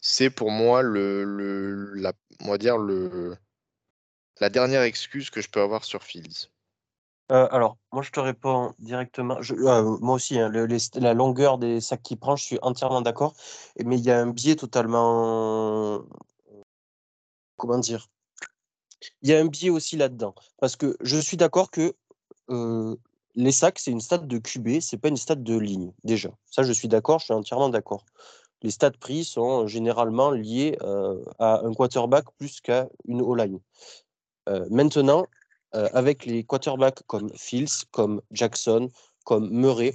[0.00, 2.14] C'est pour moi le, la,
[2.56, 3.36] dire le,
[4.40, 6.48] la dernière excuse que je peux avoir sur Fields.
[7.30, 9.38] Euh, alors, moi je te réponds directement.
[9.50, 10.50] Euh, moi aussi, hein,
[10.94, 13.34] la longueur des sacs qu'il prend, je suis entièrement d'accord.
[13.84, 16.06] Mais il y a un biais totalement.
[17.58, 18.08] Comment dire?
[19.20, 20.34] Il y a un biais aussi là-dedans.
[20.58, 21.94] Parce que je suis d'accord que
[22.48, 22.96] euh,
[23.38, 26.30] les sacs, c'est une stat de QB, c'est pas une stat de ligne, déjà.
[26.50, 28.04] Ça, je suis d'accord, je suis entièrement d'accord.
[28.62, 33.60] Les stats pris sont généralement liés euh, à un quarterback plus qu'à une O-line.
[34.48, 35.24] Euh, maintenant,
[35.76, 38.90] euh, avec les quarterbacks comme Fields, comme Jackson,
[39.24, 39.94] comme Murray,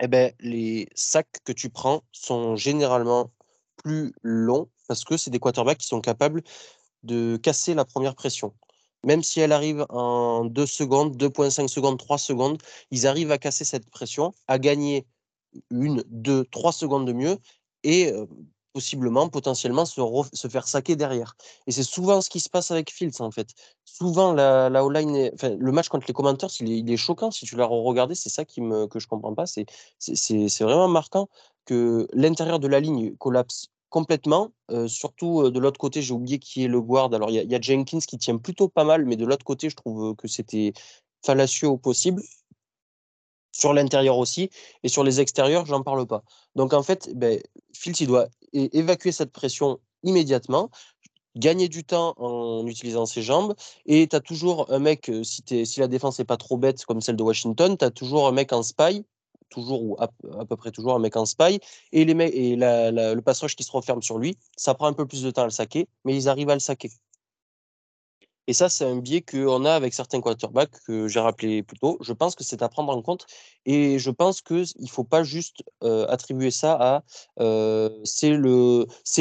[0.00, 3.30] eh ben, les sacs que tu prends sont généralement
[3.76, 6.42] plus longs parce que c'est des quarterbacks qui sont capables
[7.02, 8.54] de casser la première pression
[9.06, 12.58] même si elle arrive en 2 secondes, 2,5 secondes, 3 secondes,
[12.90, 15.06] ils arrivent à casser cette pression, à gagner
[15.70, 17.38] une, deux, trois secondes de mieux
[17.84, 18.12] et
[18.76, 21.34] possiblement, potentiellement, se, faire saquer derrière.
[21.66, 23.48] Et c'est souvent ce qui se passe avec Fields, en fait.
[23.86, 27.30] Souvent, la, la le match contre les commentaires, il est, choquant.
[27.30, 29.46] Si tu l'as regardé, c'est ça qui me, que je comprends pas.
[29.46, 29.64] C'est
[30.60, 31.30] vraiment marquant
[31.64, 34.52] que l'intérieur de la ligne collapse Complètement.
[34.88, 37.14] surtout de l'autre côté, j'ai oublié qui est le guard.
[37.14, 39.76] Alors, il y, a Jenkins qui tient plutôt pas mal, mais de l'autre côté, je
[39.76, 40.74] trouve que c'était
[41.24, 42.22] fallacieux au possible.
[43.52, 44.50] Sur l'intérieur aussi.
[44.82, 46.24] Et sur les extérieurs, j'en parle pas.
[46.56, 47.40] Donc, en fait, ben,
[47.72, 50.68] Fields, il doit évacuer cette pression immédiatement,
[51.34, 53.54] gagner du temps en utilisant ses jambes.
[53.86, 57.00] Et tu as toujours un mec, si, si la défense n'est pas trop bête comme
[57.00, 59.06] celle de Washington, tu as toujours un mec en spy
[59.50, 60.08] toujours ou à,
[60.46, 61.60] peu près toujours un mec en spy
[61.92, 65.06] et, les mecs, et le passage qui se referme sur lui, ça prend un peu
[65.06, 66.90] plus de temps à le saquer, mais ils arrivent à le saquer.
[68.48, 71.98] Et ça, c'est un biais qu'on a avec certains quarterbacks que j'ai rappelé plus tôt.
[72.00, 73.26] Je pense que c'est à prendre en compte.
[73.64, 77.02] Et je pense qu'il ne faut pas juste euh, attribuer ça à
[77.40, 78.36] euh, c'est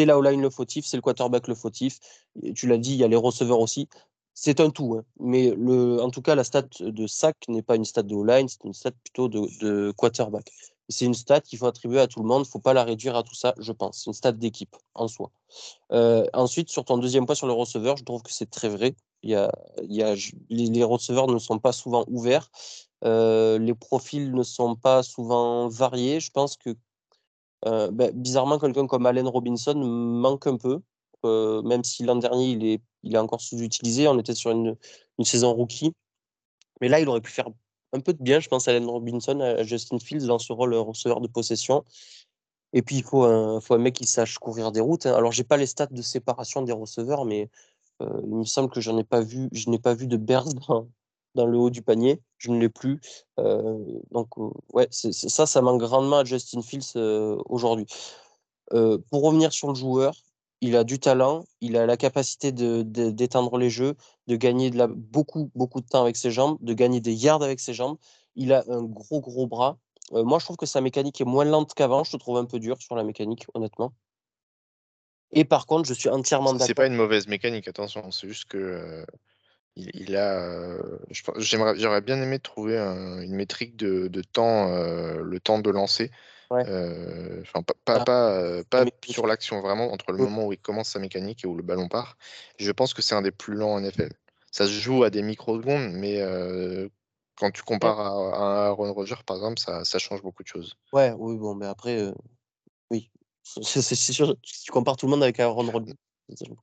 [0.06, 1.98] la line le fautif, c'est le quarterback le fautif.
[2.54, 3.88] tu l'as dit, il y a les receveurs aussi
[4.36, 4.96] c'est un tout.
[5.00, 5.06] Hein.
[5.20, 5.52] Mais
[6.00, 8.74] en tout cas, la stat de sac n'est pas une stat de line, c'est une
[8.74, 10.52] stat plutôt de, quarterback.
[10.90, 12.84] C'est une stat qu'il faut attribuer à tout le monde, il ne faut pas la
[12.84, 14.00] réduire à tout ça, je pense.
[14.04, 15.32] C'est une stat d'équipe en soi.
[15.94, 18.96] Euh, ensuite, sur ton deuxième point sur le receveur, je trouve que c'est très vrai.
[19.24, 22.52] Les, receveurs ne sont pas souvent ouverts.
[23.04, 26.20] Euh, les profils ne sont pas souvent variés.
[26.20, 26.76] Je pense que
[27.66, 30.82] euh, ben, bizarrement, quelqu'un comme Allen Robinson manque un peu.
[31.26, 34.08] Euh, même si l'an dernier, il est, il est encore sous-utilisé.
[34.08, 34.76] On était sur une,
[35.24, 35.94] saison rookie.
[36.82, 37.48] Mais là, il aurait pu faire
[37.94, 40.76] un peu de bien, je pense, à Allen Robinson, à Justin Fields dans ce rôle
[40.76, 41.86] receveur de possession.
[42.74, 45.06] Et puis, il faut un, mec qui sache courir des routes.
[45.06, 45.16] Hein.
[45.16, 47.50] Alors, j'ai pas les stats de séparation des receveurs, mais
[48.02, 50.58] euh, il me semble que j'en ai pas vu, je n'ai pas vu de burst
[51.36, 52.22] dans, le haut du panier.
[52.38, 53.00] Je ne l'ai plus.
[53.40, 53.78] Euh,
[54.12, 54.28] donc,
[54.74, 56.98] ouais, ça, ça manque grandement à Justin Fields
[57.46, 57.86] aujourd'hui.
[58.70, 60.14] pour revenir sur le joueur,
[60.62, 63.96] il a du talent, il a la capacité d'étendre de, les jeux,
[64.28, 67.44] de gagner de la, beaucoup, beaucoup de temps avec ses jambes, de gagner des yards
[67.44, 67.98] avec ses jambes.
[68.36, 69.78] Il a un gros, gros bras.
[70.14, 72.04] Euh, moi, je trouve que sa mécanique est moins lente qu'avant.
[72.04, 73.94] Je te trouve un peu dur sur la mécanique, honnêtement.
[75.32, 76.68] Et par contre, je suis entièrement d'accord.
[76.68, 78.12] C'est pas une mauvaise mécanique, attention.
[78.12, 79.06] C'est juste que euh,
[79.76, 80.42] il, a.
[80.42, 81.00] Euh,
[81.38, 86.12] j'aurais bien aimé trouver une métrique de, temps, le temps de lancer.
[86.52, 91.44] Enfin, pas, pas, pas, sur l'action, vraiment entre le moment où il commence sa mécanique
[91.44, 92.18] et où le ballon part.
[92.60, 94.12] Je pense que c'est un des plus lents en NFL.
[94.52, 96.22] Ça se joue à des microsecondes, mais
[97.38, 100.76] quand tu compares à, à Aaron Rodgers, par exemple, ça, ça, change beaucoup de choses.
[100.94, 102.12] Ouais, oui, bon, mais après,
[102.92, 103.12] oui.
[103.44, 105.94] C'est sûr, tu compares tout le monde avec Aaron Rodgers.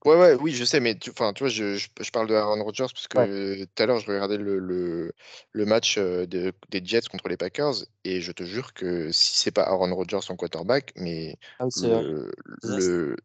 [0.04, 2.86] Ouais, ouais, oui, je sais, mais tu, tu vois, je, je, parle de Aaron Rodgers
[2.92, 5.12] parce que tout à l'heure, je regardais le, le,
[5.52, 9.52] le match de, des Jets contre les Packers et je te jure que si c'est
[9.52, 13.16] pas Aaron Rodgers son quarterback, mais ah le, le,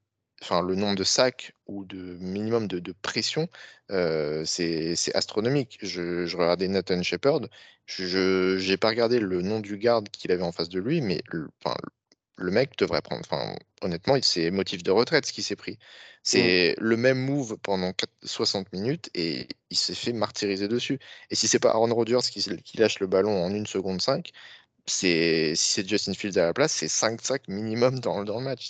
[0.61, 3.47] le nombre de sacs ou de minimum de, de pression,
[3.91, 5.79] euh, c'est astronomique.
[5.81, 7.41] Je, je, regardais Nathan Shepard,
[7.85, 11.21] je n'ai pas regardé le nom du garde qu'il avait en face de lui, mais
[12.37, 13.21] le, mec devrait prendre.
[13.29, 15.77] Enfin, honnêtement, c'est motif de retraite ce qui s'est pris.
[16.23, 20.99] C'est le même move pendant 60 minutes et il s'est fait martyriser dessus.
[21.29, 24.31] Et si c'est pas Aaron Rodgers qui, qui, lâche le ballon en 1 seconde 5,
[24.87, 28.69] si c'est Justin Fields à la place, c'est 5 sacs minimum dans, dans le match.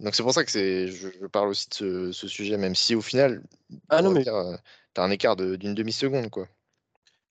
[0.00, 3.02] Donc c'est pour ça que je, je parle aussi de ce, sujet, même si au
[3.02, 3.42] final,
[3.88, 6.30] ah tu as un écart d'une demi-seconde.
[6.30, 6.48] quoi.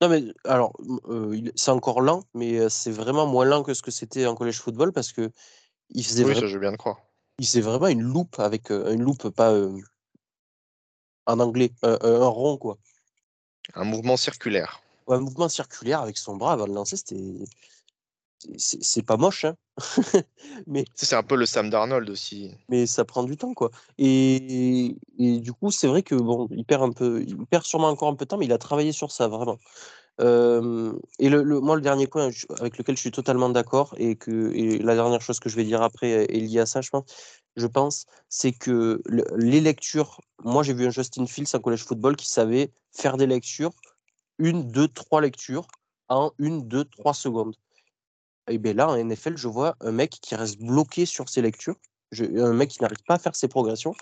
[0.02, 0.74] Non, mais alors,
[1.56, 4.92] c'est encore lent, mais c'est vraiment moins lent que ce que c'était en collège football
[4.92, 5.32] parce que
[5.90, 6.98] il faisait, oui, ça, je croire.
[7.38, 9.54] il faisait vraiment une loupe avec une loupe, pas
[11.28, 12.78] en anglais, un rond, quoi.
[13.76, 14.82] Un mouvement circulaire.
[15.08, 17.46] un mouvement circulaire avec son bras avant de lancer, c'était
[18.58, 19.56] c'est pas moche, hein
[20.68, 22.52] mais c'est un peu le Sam Darnold aussi.
[22.70, 23.72] Mais ça prend du temps, quoi.
[23.98, 27.90] Et, et du coup, c'est vrai que bon, il perd un peu, il perd sûrement
[27.90, 29.58] encore un peu de temps, mais il a travaillé sur ça vraiment.
[30.20, 34.80] et le, moi, le dernier point avec lequel je suis totalement d'accord et que et
[34.80, 37.06] la dernière chose que je vais dire après est liée à ça, je pense.
[37.56, 39.02] Je pense, c'est que
[39.36, 40.22] les lectures.
[40.44, 43.74] Moi, j'ai vu un Justin Fields en collège football qui savait faire des lectures,
[44.38, 45.68] une, deux, trois lectures
[46.08, 47.56] en une, deux, trois secondes.
[48.50, 51.76] Et bien là, en NFL, je vois un mec qui reste bloqué sur ses lectures,
[52.20, 53.94] un mec qui n'arrive pas à faire ses progressions,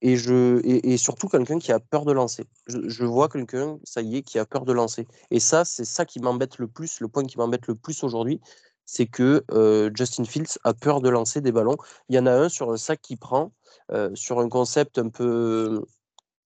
[0.00, 2.44] et, je, et, surtout quelqu'un qui a peur de lancer.
[2.66, 5.06] Je, vois quelqu'un, ça y est, qui a peur de lancer.
[5.30, 8.40] Et ça, c'est ça qui m'embête le plus, le point qui m'embête le plus aujourd'hui,
[8.84, 11.76] c'est que euh, Justin Fields a peur de lancer des ballons.
[12.10, 13.52] Il y en a un sur un sac qui prend,
[13.92, 15.82] euh, sur un concept un peu,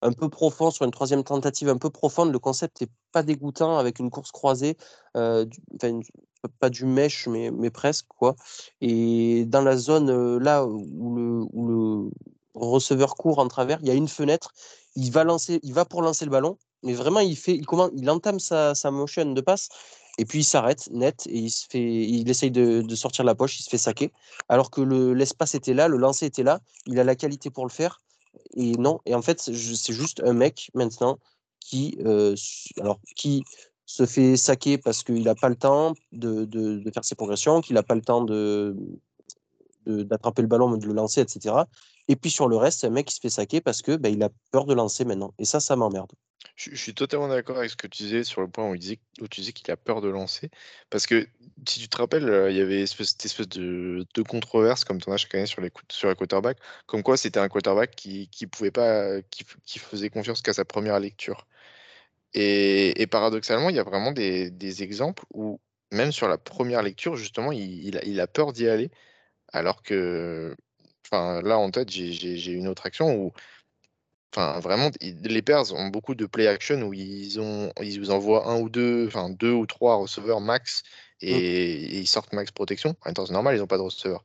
[0.01, 2.31] un peu profond, sur une troisième tentative un peu profonde.
[2.31, 4.77] Le concept n'est pas dégoûtant avec une course croisée,
[5.13, 8.05] pas du mesh, mais, presque.
[8.07, 8.35] quoi.
[8.81, 12.09] Et dans la zone là où le,
[12.55, 14.53] receveur court en travers, il y a une fenêtre.
[14.95, 17.89] Il va, lancer, il va pour lancer le ballon, mais vraiment, il, fait, il, comment,
[17.95, 19.69] il entame sa, motion de passe.
[20.17, 23.27] Et puis il s'arrête net et il se fait, il essaye de, de, sortir de
[23.27, 24.11] la poche, il se fait saquer.
[24.49, 27.71] Alors que l'espace était là, le lancer était là, il a la qualité pour le
[27.71, 28.01] faire.
[28.55, 31.19] Et non, et en fait, c'est juste un mec maintenant
[31.59, 32.35] qui, euh,
[32.79, 33.43] alors, qui
[33.85, 37.83] se fait saquer parce qu'il n'a pas le temps de, faire ses progressions, qu'il n'a
[37.83, 38.75] pas le temps de
[39.85, 41.55] d'attraper le ballon, de le lancer, etc.
[42.07, 44.13] Et puis sur le reste, c'est un mec qui se fait saquer parce que ben,
[44.13, 45.33] il a peur de lancer maintenant.
[45.39, 46.11] Et ça, ça m'emmerde.
[46.55, 49.53] Je, suis totalement d'accord avec ce que tu disais sur le point où, tu disais
[49.53, 50.49] qu'il a peur de lancer.
[50.89, 51.27] Parce que
[51.67, 55.09] si tu te rappelles, euh, il y avait cette espèce de, de controverse, comme tu
[55.09, 58.29] en as chaque année sur les, sur les quarterbacks, comme quoi c'était un quarterback qui,
[58.29, 61.47] qui pouvait pas, qui, qui faisait confiance qu'à sa première lecture.
[62.33, 65.59] Et, et, paradoxalement, il y a vraiment des, des, exemples où,
[65.91, 68.91] même sur la première lecture, justement, il, il, a, peur d'y aller.
[69.53, 70.55] Alors que,
[71.11, 73.33] là en tête, j'ai une autre action où
[74.31, 78.47] Enfin, vraiment, les Bears ont beaucoup de play action où ils, ont, ils vous envoient
[78.47, 80.83] un ou deux, enfin deux ou trois receveurs max
[81.23, 81.25] mmh.
[81.27, 82.91] et, ils sortent max protection.
[83.01, 84.23] En même temps, c'est normal, ils n'ont pas de receveur.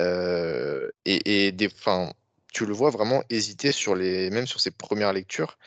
[0.00, 2.12] Euh, et, des, enfin,
[2.52, 5.58] tu le vois vraiment hésiter sur les, même sur ses premières lectures.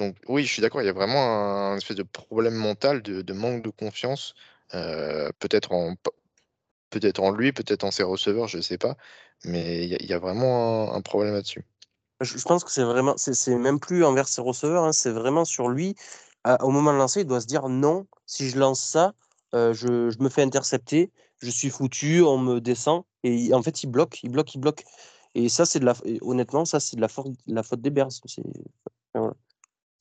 [0.00, 3.32] Donc oui, je suis d'accord, il y a vraiment un, espèce de problème mental, de,
[3.32, 4.34] manque de confiance,
[4.74, 5.94] euh, peut-être en,
[6.90, 8.96] peut-être en lui, peut-être en ses receveurs, je ne sais pas,
[9.44, 11.64] mais il y, a vraiment un problème là-dessus.
[12.20, 15.68] Je, pense que c'est vraiment, c'est même plus envers ses receveurs, hein, c'est vraiment sur
[15.68, 15.94] lui.
[16.60, 19.14] au moment de lancer, il doit se dire non, si je lance ça,
[19.54, 23.04] euh, je, me fais intercepter, je suis foutu, on me descend.
[23.22, 24.84] Et en fait, il bloque, il bloque, il bloque.
[25.34, 28.10] Et ça, c'est de la, honnêtement, ça, c'est de la, faute, des Bears.
[28.12, 28.42] C'est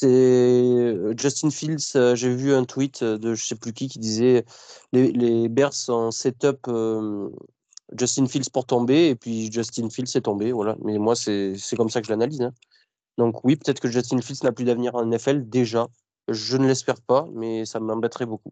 [0.03, 4.43] euh, Justin Fields, euh, j'ai vu un tweet de je sais plus qui qui disait
[4.91, 6.67] les, les Bears sont set-up
[7.97, 10.75] Justin Fields pour tomber, et puis Justin Fields est tombé, voilà.
[10.83, 12.41] Mais moi, c'est comme ça que je l'analyse.
[12.41, 12.53] Hein.
[13.17, 15.87] Donc oui, peut-être que Justin Fields n'a plus d'avenir en NFL, déjà.
[16.27, 18.51] Je ne l'espère pas, mais ça m'embêterait beaucoup.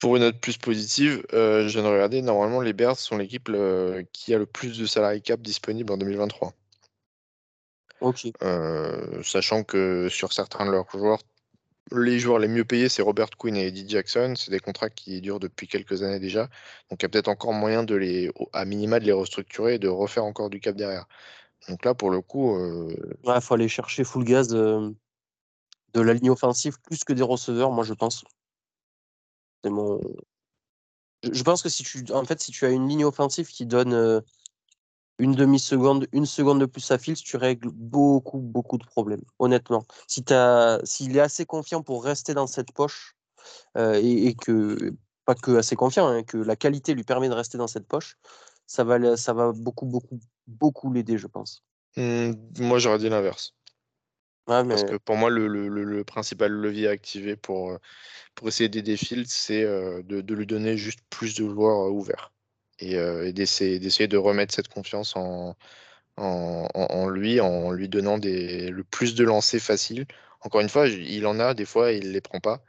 [0.00, 3.48] Pour une note plus positive, euh, je viens de regarder, normalement les Bears sont l'équipe
[3.48, 6.52] euh, qui a le plus de salary cap disponible en 2023.
[8.00, 8.28] Ok.
[8.42, 11.20] Euh, sachant que sur certains de leurs joueurs,
[11.92, 14.34] les joueurs les mieux payés, c'est Robert Quinn et Eddie Jackson.
[14.36, 16.48] C'est des contrats qui durent depuis quelques années déjà.
[16.90, 19.78] Donc il y a peut-être encore moyen de les, à minima, de les restructurer et
[19.78, 21.06] de refaire encore du cap derrière.
[21.68, 22.56] Donc là, pour le coup.
[22.56, 24.94] Euh, il faut aller chercher full gaz de,
[25.94, 28.24] de la ligne offensive plus que des receveurs, moi je pense.
[29.62, 30.00] C'est mon.
[31.22, 33.94] Je pense que si tu, en fait, si tu as une ligne offensive qui donne
[33.94, 34.20] euh,
[35.18, 39.84] une demi-seconde, une seconde de plus à Fields, tu règles beaucoup, beaucoup de problèmes, honnêtement.
[40.08, 40.24] Si
[40.84, 43.16] s'il est assez confiant pour rester dans cette poche
[43.76, 44.92] euh, et, que,
[45.24, 48.16] pas que assez confiant, hein, que la qualité lui permet de rester dans cette poche,
[48.66, 51.62] ça va, ça va beaucoup, beaucoup, beaucoup l'aider, je pense.
[51.96, 53.54] Mmh, moi, j'aurais dit l'inverse.
[54.46, 57.78] Parce que pour moi, le, principal levier à activer pour, euh,
[58.34, 62.33] pour essayer d'aider Fields, c'est euh, de, lui donner juste plus de joueurs ouverts
[62.78, 65.56] et, d'essayer, de remettre cette confiance en,
[66.16, 70.06] en, lui, en lui donnant le plus de lancers faciles.
[70.40, 72.62] Encore une fois, il en a, des fois, il ne les prend pas.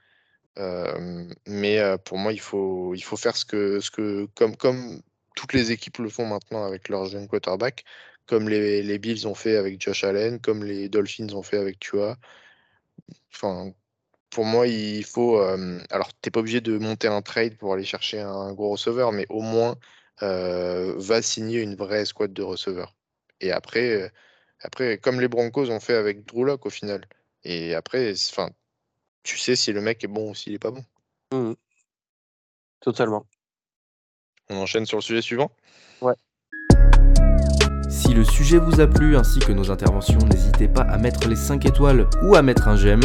[1.47, 5.01] Mais pour moi, il faut, il faut faire ce que, ce que comme, comme
[5.35, 7.83] toutes les équipes le font maintenant avec leur jeune quarterback,
[8.25, 11.79] comme les, les Bills ont fait avec Josh Allen, comme les Dolphins ont fait avec
[11.79, 12.17] Tua.
[13.33, 13.73] Enfin,
[14.35, 15.39] pour moi, il faut.
[15.39, 18.71] Euh, alors, tu n'es pas obligé de monter un trade pour aller chercher un gros
[18.71, 19.77] receveur, mais au moins,
[20.23, 22.93] euh, va signer une vraie squad de receveurs.
[23.39, 24.09] Et après, euh,
[24.59, 27.07] après, comme les Broncos ont fait avec Drew Lock au final.
[27.45, 28.49] Et après, enfin,
[29.23, 30.83] tu sais si le mec est bon ou s'il n'est pas bon.
[31.31, 31.53] Mmh
[32.81, 33.25] Totalement.
[34.49, 35.49] On enchaîne sur le sujet suivant?
[36.01, 36.15] Ouais.
[38.15, 41.35] Si le sujet vous a plu ainsi que nos interventions, n'hésitez pas à mettre les
[41.35, 43.01] 5 étoiles ou à mettre un j'aime.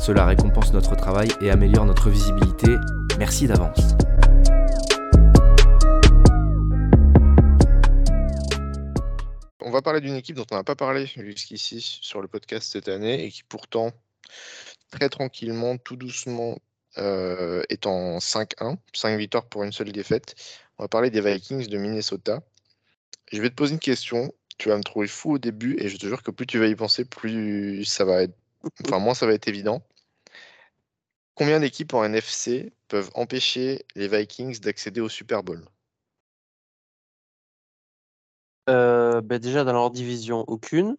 [0.00, 2.76] Cela récompense notre travail et améliore notre visibilité.
[3.18, 3.80] Merci d'avance.
[9.60, 12.86] On va parler d'une équipe dont on n'a pas parlé jusqu'ici sur le podcast cette
[12.86, 13.90] année et qui pourtant,
[14.92, 16.56] très tranquillement, tout doucement,
[16.98, 20.36] euh, est en 5-1, 5 victoires pour une seule défaite.
[20.78, 22.44] On va parler des Vikings de Minnesota.
[23.32, 24.32] Je vais te poser une question.
[24.62, 26.68] Tu vas me trouver fou au début et je te jure que plus tu vas
[26.68, 28.36] y penser, plus ça va être.
[28.86, 29.82] Enfin, moins ça va être évident.
[31.34, 35.64] Combien d'équipes en NFC peuvent empêcher les Vikings d'accéder au Super Bowl?
[38.70, 40.96] Euh, ben Déjà, dans leur division, aucune.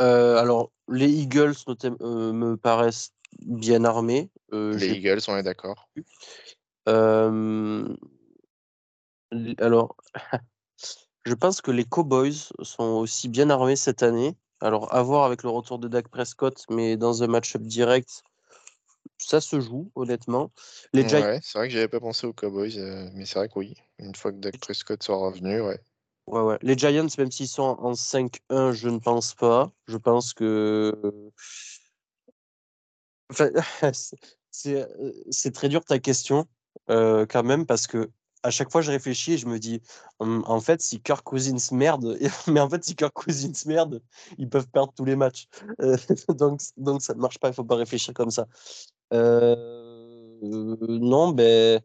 [0.00, 1.54] Euh, alors, les Eagles
[1.84, 4.28] euh, me paraissent bien armés.
[4.50, 5.88] les Eagles, on est d'accord.
[9.58, 9.96] Alors,
[11.24, 14.36] je pense que les Cowboys sont aussi bien armés cette année.
[14.60, 18.22] Alors, à voir avec le retour de Dak Prescott, mais dans un match-up direct,
[19.18, 20.50] ça se joue, honnêtement.
[20.92, 23.58] Les ouais, c'est vrai que j'avais pas pensé aux Cowboys, euh, mais c'est vrai que
[23.58, 23.74] oui.
[23.98, 25.80] Une fois que Dak Prescott sera revenu, ouais.
[26.26, 26.58] Ouais, ouais.
[26.62, 29.72] Les Giants, même s'ils sont en 5-1, je ne pense pas.
[29.88, 30.94] Je pense que.
[33.30, 33.50] Enfin,
[34.50, 36.46] c'est euh, très dur ta question,
[36.90, 38.10] euh, quand même, parce que
[38.42, 39.82] à chaque fois, je réfléchis et je me dis,
[40.18, 44.02] hum, en fait, si Kirk Cousins merde, mais en fait, si Kirk Cousins merde,
[44.38, 45.46] ils peuvent perdre tous les matchs.
[45.80, 45.96] Euh,
[46.28, 48.46] donc, donc, ça ne marche pas, il ne faut pas réfléchir comme ça.
[49.12, 49.56] Euh,
[50.42, 51.80] non, ben.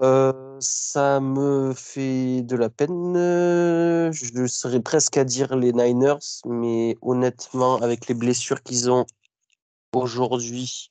[0.00, 3.14] Euh, ça me fait de la peine.
[4.12, 9.06] Je serais presque à dire les Niners, mais honnêtement, avec les blessures qu'ils ont
[9.92, 10.88] aujourd'hui,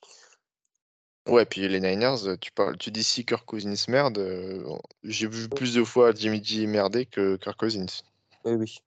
[1.28, 4.64] Ouais, puis les Niners, tu parles, tu dis si Kirk Cousins merde, euh,
[5.04, 8.02] j'ai vu plus de fois Jimmy G merder que Kirk Cousins.
[8.44, 8.78] Oui, oui.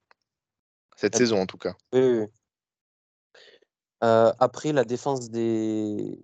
[0.97, 1.75] Cette saison, en tout cas.
[1.93, 2.25] Oui, oui.
[4.03, 6.19] Euh, après, la défense des,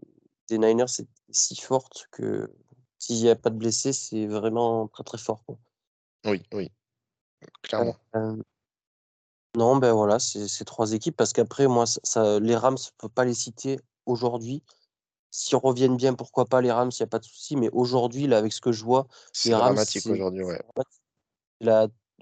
[0.50, 2.52] des Niners est si forte que
[2.98, 5.44] s'il n'y a pas de blessés, c'est vraiment très très fort.
[6.26, 6.72] Oui, oui.
[7.62, 7.96] Clairement.
[8.16, 8.36] Euh,
[9.56, 13.10] non, ben voilà, c'est trois équipes parce qu'après, moi, ça, les Rams, je ne peux
[13.10, 14.64] pas les citer aujourd'hui
[15.30, 17.56] S'ils reviennent bien, pourquoi pas les Rams, il n'y a pas de souci.
[17.56, 20.62] Mais aujourd'hui, là, avec ce que je vois, c'est dramatique aujourd'hui, ouais.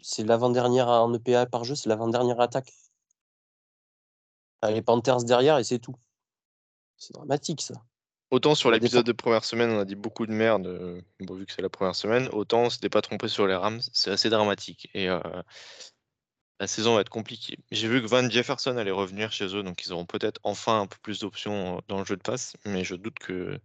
[0.01, 2.71] C'est l'avant-dernière en EPA par jeu, c'est l'avant-dernière attaque.
[4.63, 5.95] les Panthers derrière et c'est tout.
[6.97, 7.75] C'est dramatique ça.
[8.31, 11.45] Autant sur l'épisode de première semaine, on a dit beaucoup de merde, euh, bon, vu
[11.45, 14.29] que c'est la première semaine, autant on s'était pas trompé sur les Rams, c'est assez
[14.29, 14.89] dramatique.
[14.93, 15.19] Et euh,
[16.59, 17.57] la saison va être compliquée.
[17.71, 20.87] J'ai vu que Van Jefferson allait revenir chez eux, donc ils auront peut-être enfin un
[20.87, 23.59] peu plus d'options euh, dans le jeu de passe, mais je doute que,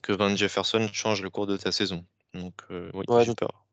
[0.00, 2.04] que Van Jefferson change le cours de ta saison.
[2.34, 3.66] Donc euh, oui, j'ai peur.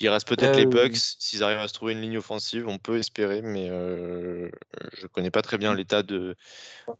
[0.00, 0.96] Il reste peut-être les Bucks.
[1.18, 4.48] S'ils arrivent à se trouver une ligne offensive, on peut espérer, mais euh,
[4.92, 6.36] je ne connais pas très bien l'état de,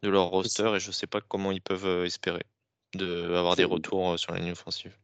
[0.02, 2.42] de leur roster et je ne sais pas comment ils peuvent espérer
[2.94, 4.96] d'avoir des retours sur la ligne offensive.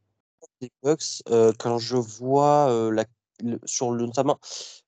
[0.61, 1.22] Les Bucks,
[1.59, 3.05] quand je vois la,
[3.64, 4.40] sur le, notamment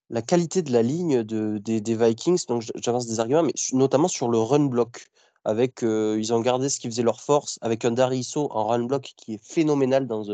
[0.09, 2.45] la qualité de la ligne de, des, des Vikings.
[2.47, 5.07] Donc, j'avance des arguments, mais notamment sur le run block.
[5.43, 9.13] Avec, ils ont gardé ce qui faisait leur force avec un Dariso en run block
[9.15, 10.25] qui est phénoménal dans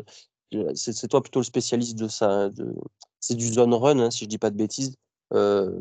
[0.75, 2.49] c'est toi plutôt le spécialiste de ça.
[2.49, 2.75] De,
[3.19, 4.95] c'est du zone run, hein, si je dis pas de bêtises,
[5.33, 5.79] euh,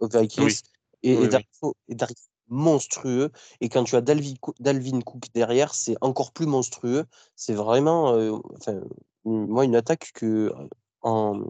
[0.00, 0.60] aux Vikings.
[1.02, 1.74] Et, et, Dariso,
[2.48, 3.30] monstrueux.
[3.60, 7.04] Et quand tu as Dalvin, Dalvin Cook derrière, c'est encore plus monstrueux.
[7.34, 8.80] C'est vraiment, euh, enfin,
[9.24, 10.52] moi, une attaque que,
[11.02, 11.40] en,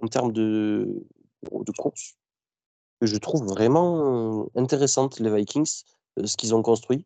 [0.00, 1.04] en termes de,
[1.42, 2.16] de course,
[3.00, 5.82] que je trouve vraiment intéressante, les Vikings,
[6.18, 7.04] euh, ce qu'ils ont construit.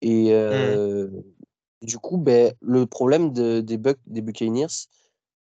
[0.00, 1.08] Et euh,
[1.82, 4.88] du coup, ben, le problème de, des, Buc des Buccaneers,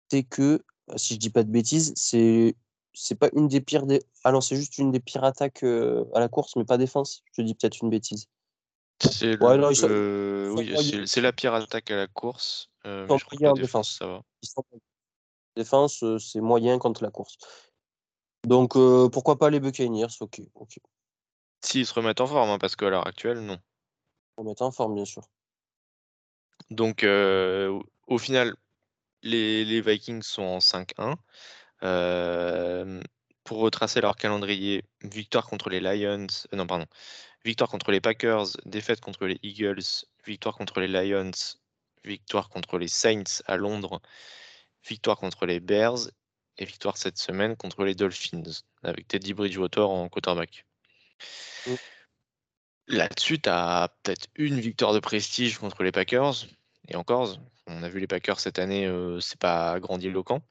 [0.10, 0.62] c'est que,
[0.96, 2.56] si je dis pas de bêtises, c'est
[2.94, 3.86] c'est pas une des pires.
[4.24, 7.24] Ah non, c'est juste une des pires attaques euh, à la course, mais pas défense.
[7.36, 8.28] Je dis peut-être une bêtise.
[9.00, 12.70] C'est ouais, oui, la pire attaque à la course.
[12.86, 14.22] Euh, mais je crois en défense, ça va.
[15.56, 17.38] Défense, euh, c'est moyen contre la course.
[18.46, 20.08] Donc euh, pourquoi pas les Buccaneers?
[20.20, 20.80] Ok, ok.
[21.62, 23.54] S'ils se remettent en forme, hein, parce qu'à l'heure actuelle, non.
[23.54, 25.24] Ils se remettent en forme, bien sûr.
[26.70, 28.56] Donc euh, au final,
[29.22, 31.16] les, les, Vikings sont en 5-1.
[31.84, 33.02] Euh,
[33.44, 36.86] pour retracer leur calendrier, victoire contre les Lions, non pardon,
[37.44, 39.84] victoire contre les Packers, défaite contre les Eagles,
[40.26, 41.32] victoire contre les Lions,
[42.06, 44.02] victoire contre les Saints à Londres,
[44.88, 46.10] victoire contre les Bears
[46.58, 48.44] et victoire cette semaine contre les Dolphins
[48.84, 50.66] avec Teddy Bridgewater en quarterback.
[51.68, 51.74] Mm.
[52.88, 56.46] Là-dessus, tu as peut-être une victoire de prestige contre les Packers.
[56.90, 57.38] Et encore,
[57.68, 60.42] on a vu les Packers cette année, euh, c'est pas grandiloquent.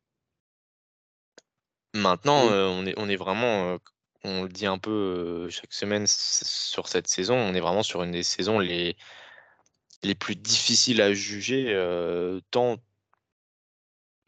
[1.94, 3.78] Maintenant, euh, on, est, on est vraiment, euh,
[4.24, 8.12] on le dit un peu chaque semaine sur cette saison, on est vraiment sur une
[8.12, 8.96] des saisons les,
[10.02, 11.76] les plus difficiles à juger,
[12.50, 12.78] tant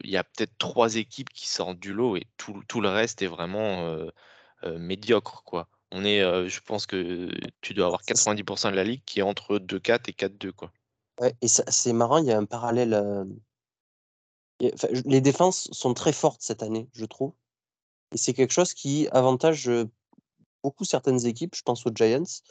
[0.03, 3.21] il y a peut-être trois équipes qui sortent du lot et tout, tout le reste
[3.21, 3.97] est vraiment
[4.63, 5.43] médiocre.
[5.43, 5.67] Quoi.
[5.91, 6.19] On est,
[6.49, 7.29] je pense que
[7.61, 10.51] tu dois avoir 90% de la ligue qui est entre 2-4 et 4-2.
[10.51, 10.71] Quoi.
[11.21, 13.27] Ouais, et c'est marrant, il y a un parallèle.
[14.59, 17.33] les défenses sont très fortes cette année, je trouve.
[18.11, 19.69] Et c'est quelque chose qui avantage
[20.63, 22.41] beaucoup certaines équipes, je pense aux Giants.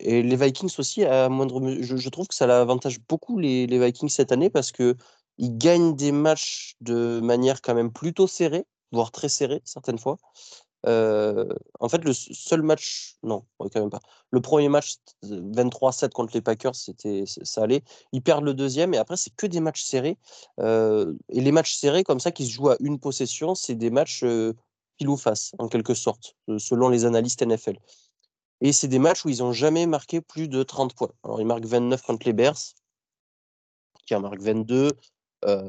[0.00, 1.96] Et les Vikings aussi, à moindre mesure.
[1.96, 4.96] Je, trouve que ça avantage beaucoup les, les Vikings cette année parce que
[5.38, 10.18] ils gagnent des matchs de manière quand même plutôt serrée, voire très serrée certaines fois.
[10.86, 14.02] En fait, le seul match, non, quand même pas.
[14.30, 17.82] Le premier match, 23-7 contre les Packers, c'était, ça allait.
[18.12, 20.18] Ils perdent le deuxième et après, c'est que des matchs serrés.
[20.58, 24.24] Et les matchs serrés, comme ça, qui se jouent à une possession, c'est des matchs
[24.96, 27.78] pile ou face, en quelque sorte, selon les analystes NFL.
[28.60, 31.12] Et c'est des matchs où ils n'ont jamais marqué plus de 30 points.
[31.24, 32.58] Alors, ils marquent 29 contre les Bears,
[34.06, 34.92] qui en marquent 22.
[35.44, 35.68] Euh,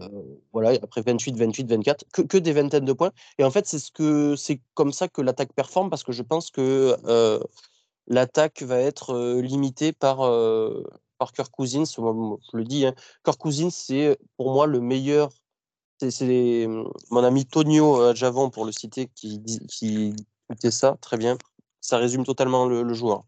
[0.54, 3.12] voilà, après 28, 28, 24, que, que, des vingtaines de points.
[3.38, 6.96] Et en fait, c'est ce comme ça que l'attaque performe parce que je pense que
[7.06, 7.40] euh,
[8.08, 10.18] l'attaque va être euh, limitée par,
[11.18, 11.86] par Kirk Cousins.
[11.86, 12.96] Je le dis, hein.
[13.24, 15.32] Kirk Cousins, c'est pour moi le meilleur.
[16.00, 16.68] C'est
[17.10, 20.14] mon ami Tonio Javon, pour le citer, qui, qui
[20.70, 21.38] ça très bien.
[21.82, 23.24] Ça résume totalement le, le joueur.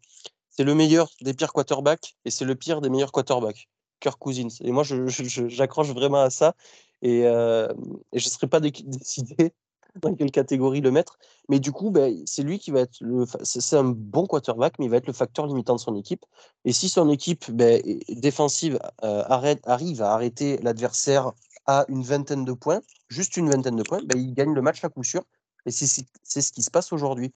[0.50, 3.68] C'est le meilleur des pires quarterbacks et c'est le pire des meilleurs quarterbacks.
[4.00, 4.48] Kirk Cousins.
[4.62, 6.54] Et moi, j'accroche vraiment à ça.
[7.02, 7.68] Et, euh,
[8.12, 9.52] je ne serais pas décidé
[9.96, 11.18] dans quelle catégorie le mettre.
[11.48, 13.24] Mais du coup, ben, c'est lui qui va être le.
[13.42, 16.24] C'est un bon quarterback, mais il va être le facteur limitant de son équipe.
[16.64, 19.24] Et si son équipe ben, défensive euh,
[19.64, 21.32] arrive à arrêter l'adversaire
[21.66, 24.84] à une vingtaine de points, juste une vingtaine de points, ben, il gagne le match
[24.84, 25.22] à coup sûr.
[25.66, 27.32] Et c'est ce qui se passe aujourd'hui.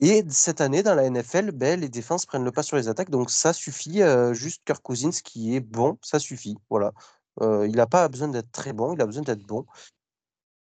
[0.00, 3.10] Et cette année, dans la NFL, ben, les défenses prennent le pas sur les attaques.
[3.10, 4.02] Donc ça suffit.
[4.02, 6.56] Euh, juste Kirk Cousins qui est bon, ça suffit.
[6.70, 6.92] Voilà.
[7.40, 9.66] Euh, il n'a pas besoin d'être très bon, il a besoin d'être bon.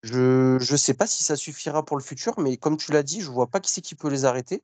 [0.03, 3.20] Je ne sais pas si ça suffira pour le futur, mais comme tu l'as dit,
[3.20, 4.62] je ne vois pas qui c'est qui peut les arrêter.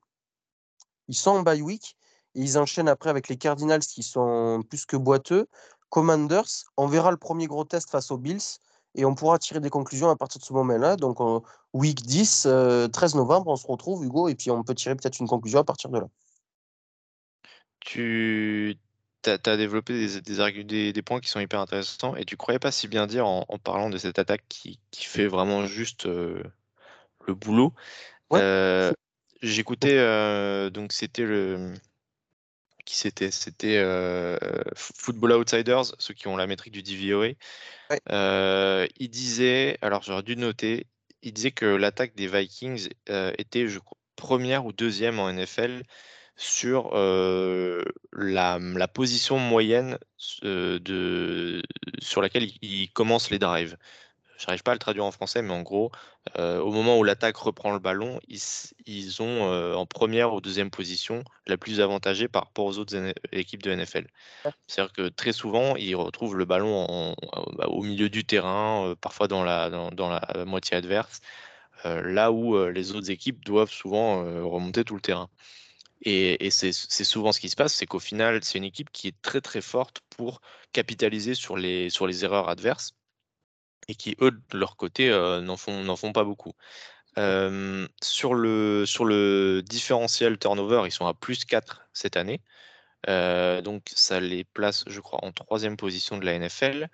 [1.07, 1.97] Ils sont en bye week
[2.35, 5.47] et ils enchaînent après avec les Cardinals qui sont plus que boiteux.
[5.89, 8.59] Commanders, on verra le premier gros test face aux Bills
[8.95, 10.95] et on pourra tirer des conclusions à partir de ce moment-là.
[10.95, 11.17] Donc,
[11.73, 15.19] week 10, 13 euh, novembre, on se retrouve, Hugo, et puis on peut tirer peut-être
[15.19, 16.07] une conclusion à partir de là.
[17.79, 18.77] Tu
[19.25, 23.07] as, développé des, des, points qui sont hyper intéressants et tu croyais pas si bien
[23.07, 26.43] dire en, parlant de cette attaque qui, fait vraiment juste euh,
[27.27, 27.73] le boulot.
[28.33, 28.91] Euh,
[29.41, 29.97] j'écoutais,
[30.71, 31.73] donc c'était le
[32.85, 33.83] qui c'était C'était
[34.75, 37.29] Football Outsiders, ceux qui ont la métrique du DVOA.
[38.99, 40.87] il disait, alors j'aurais dû noter,
[41.21, 45.83] il disait que l'attaque des Vikings était, je crois, première ou deuxième en NFL
[46.35, 49.97] sur la, la, position moyenne
[50.41, 51.61] de,
[51.99, 53.77] sur laquelle ils commencent les drives.
[54.43, 55.91] J'arrive pas à le traduire en français, mais en gros,
[56.37, 61.57] au moment où l'attaque reprend le ballon, ils, ont en première ou deuxième position la
[61.57, 64.07] plus avantagée par rapport aux autres équipes de NFL.
[64.67, 67.15] C'est-à-dire que très souvent, ils retrouvent le ballon
[67.53, 71.21] bah, au milieu du terrain, parfois dans la, dans, la moitié adverse,
[71.85, 75.29] là où les autres équipes doivent souvent remonter tout le terrain.
[76.05, 79.21] Et, c'est souvent ce qui se passe, c'est qu'au final, c'est une équipe qui est
[79.21, 80.41] très très forte pour
[80.73, 82.93] capitaliser sur les, sur les erreurs adverses
[83.87, 86.53] et qui, eux, de leur côté, euh, n'en font, font pas beaucoup.
[88.01, 92.41] sur, le, sur le différentiel turnover, ils sont à plus 4 cette année.
[93.09, 96.89] Euh, donc ça les place, je crois, en troisième position de la NFL.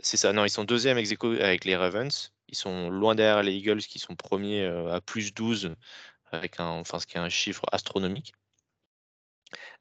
[0.00, 2.32] C'est ça, non, ils sont deuxième ex avec les Ravens.
[2.48, 5.74] Ils sont loin derrière les Eagles qui sont premiers à plus 12
[6.32, 8.32] avec un, enfin, ce qui est un chiffre astronomique.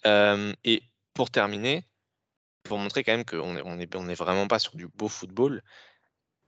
[0.05, 0.83] et
[1.13, 1.85] pour terminer,
[2.63, 5.07] pour montrer quand même qu'on n'est on est, on est vraiment pas sur du beau
[5.07, 5.63] football,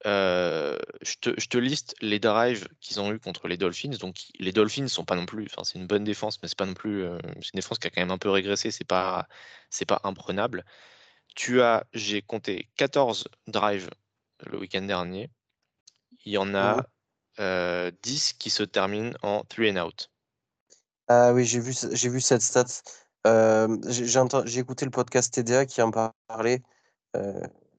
[0.08, 3.98] je, te, liste les drives qu'ils ont eu contre les Dolphins.
[4.00, 6.66] Donc les Dolphins sont pas non plus, enfin c'est une bonne défense, mais c'est pas
[6.66, 7.04] non plus,
[7.42, 8.72] c'est une défense qui a quand même un peu régressé.
[8.72, 9.28] C'est pas,
[9.70, 10.66] c'est pas imprenable.
[11.36, 13.90] Tu as, j'ai compté 14 drives
[14.46, 15.30] le week-end dernier.
[16.26, 16.78] Il y en a
[17.38, 17.92] 10 euh,
[18.40, 20.10] qui se terminent en 3 and out.
[21.08, 22.66] Ah oui, j'ai vu, j'ai vu cette stat.
[23.26, 26.62] J'ai, écouté le podcast TDA qui en parlait.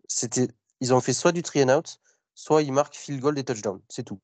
[0.07, 0.49] C'était,
[0.81, 1.99] ils ont fait soit du 3 and out,
[2.39, 3.83] soit ils marquent field goal des touchdowns.
[3.89, 4.21] C'est tout.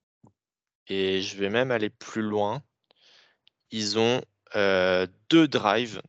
[0.87, 2.63] Et je vais même aller plus loin.
[3.73, 4.23] Ils ont
[4.55, 6.01] deux drives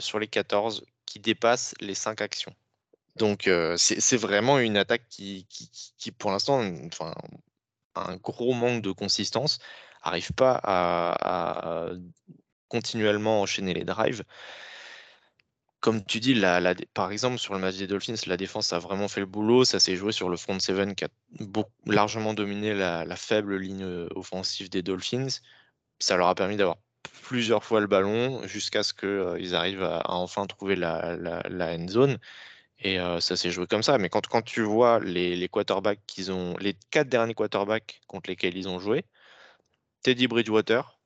[0.00, 2.54] sur les 14 qui dépassent les 5 actions.
[3.16, 5.46] Donc c'est vraiment une attaque qui,
[6.18, 7.14] pour l'instant, enfin,
[7.96, 9.58] un gros manque de consistance,
[10.06, 11.90] n'arrive pas à,
[12.68, 14.24] continuellement enchaîner les drives.
[15.84, 19.06] Comme tu dis, la, par exemple, sur le match des Dolphins, la défense a vraiment
[19.06, 19.66] fait le boulot.
[19.66, 21.08] Ça s'est joué sur le front seven qui a
[21.84, 25.26] largement dominé la, faible ligne euh, offensive des Dolphins.
[25.98, 26.78] Ça leur a permis d'avoir
[27.24, 31.88] plusieurs fois le ballon jusqu'à ce qu'ils euh, arrivent à, enfin trouver la, la end
[31.88, 32.18] zone.
[32.78, 33.98] Et ça s'est joué comme ça.
[33.98, 38.56] Mais quand, quand tu vois les, quarterbacks qu'ils ont, les quatre derniers quarterbacks contre lesquels
[38.56, 39.04] ils ont joué,
[40.02, 40.98] Teddy Bridgewater,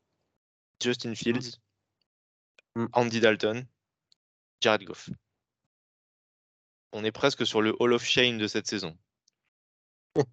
[0.81, 1.17] Justin mmh.
[1.17, 1.61] Fields,
[2.77, 2.87] mmh.
[2.93, 3.67] Andy Dalton,
[4.61, 5.11] Jared Goff.
[6.93, 8.97] On est presque sur le Hall of Shame de cette saison.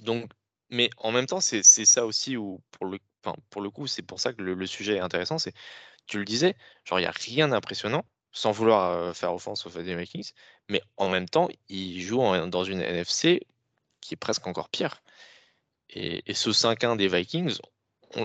[0.00, 0.30] Donc,
[0.70, 2.98] mais en même temps, c'est ça aussi où, pour le,
[3.50, 5.38] pour le coup, c'est pour ça que le, le sujet est intéressant.
[5.38, 5.54] C'est,
[6.06, 10.32] tu le disais, genre, il n'y a rien d'impressionnant sans vouloir faire offense aux Vikings,
[10.68, 13.46] mais en même temps, ils jouent dans une NFC
[14.00, 15.02] qui est presque encore pire.
[15.90, 17.58] Et, ce 5-1 des Vikings,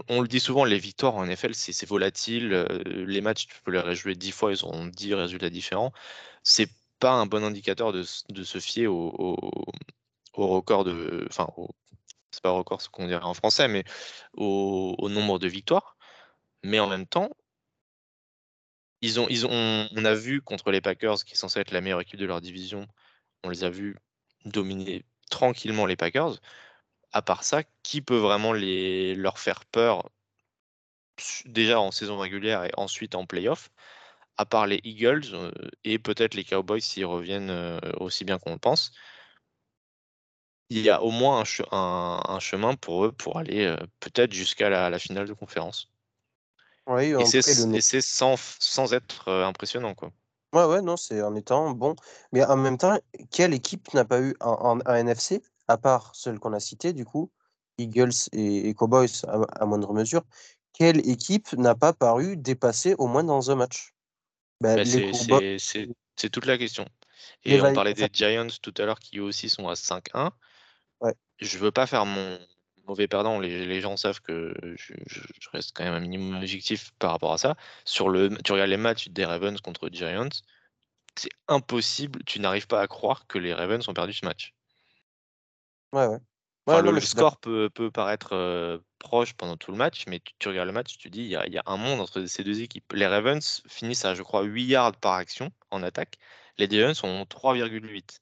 [0.10, 2.50] on, le dit souvent, les victoires en NFL, c'est volatile.
[2.86, 5.92] les matchs, tu peux les rejouer 10 fois, ils auront 10 résultats différents.
[6.44, 6.70] C'est
[7.00, 9.38] pas un bon indicateur de, se fier au,
[10.34, 11.26] record de.
[11.30, 11.48] Enfin,
[12.32, 13.84] c'est pas record ce qu'on dirait en français, mais
[14.34, 15.98] au nombre de victoires.
[16.64, 17.30] Mais en même temps,
[19.04, 21.82] ils ont, ils ont, on a vu contre les Packers, qui est censé être la
[21.82, 22.88] meilleure équipe de leur division,
[23.44, 23.98] on les a vus
[24.46, 26.40] dominer tranquillement les Packers.
[27.14, 30.10] À part ça, qui peut vraiment les, leur faire peur
[31.46, 33.70] déjà en saison régulière et ensuite en playoff
[34.38, 35.52] à part les Eagles euh,
[35.84, 38.92] et peut-être les Cowboys s'ils reviennent euh, aussi bien qu'on le pense,
[40.70, 45.00] il y a au moins un, chemin pour eux pour aller euh, peut-être jusqu'à la,
[45.00, 45.90] finale de conférence
[46.98, 50.12] et c'est sans, sans être impressionnant, quoi.
[50.54, 51.96] Ouais, ouais, non, c'est en étant bon.
[52.32, 53.00] Mais en même temps,
[53.32, 57.32] quelle équipe n'a pas eu un, NFC, à part celle qu'on a citée, du coup,
[57.78, 60.24] Eagles et, Cowboys à, moindre mesure,
[60.74, 63.94] quelle équipe n'a pas paru dépasser au moins dans un match?
[64.62, 64.84] Bah, bah,
[65.60, 66.86] C'est toute la question.
[67.44, 70.32] Et on parlait des Giants tout à l'heure qui aussi sont à 5-1.
[71.02, 71.14] Ouais.
[71.40, 72.40] Je veux pas faire mon,
[72.88, 74.94] mauvais perdant, les, gens savent que je,
[75.52, 77.56] reste quand même un minimum objectif par rapport à ça.
[77.86, 80.30] Sur le, tu regardes les matchs des Ravens contre Giants,
[81.16, 84.54] c'est impossible, tu n'arrives pas à croire que les Ravens ont perdu ce match.
[85.94, 86.82] Ouais, ouais.
[86.82, 90.98] le, score peut, paraître euh, proche pendant tout le match, mais tu, regardes le match,
[90.98, 92.92] tu dis il y, a, un monde entre ces deux équipes.
[92.94, 96.18] Les Ravens finissent à, je crois, 8 yards par action en attaque.
[96.58, 98.20] Les Giants ont 3,8.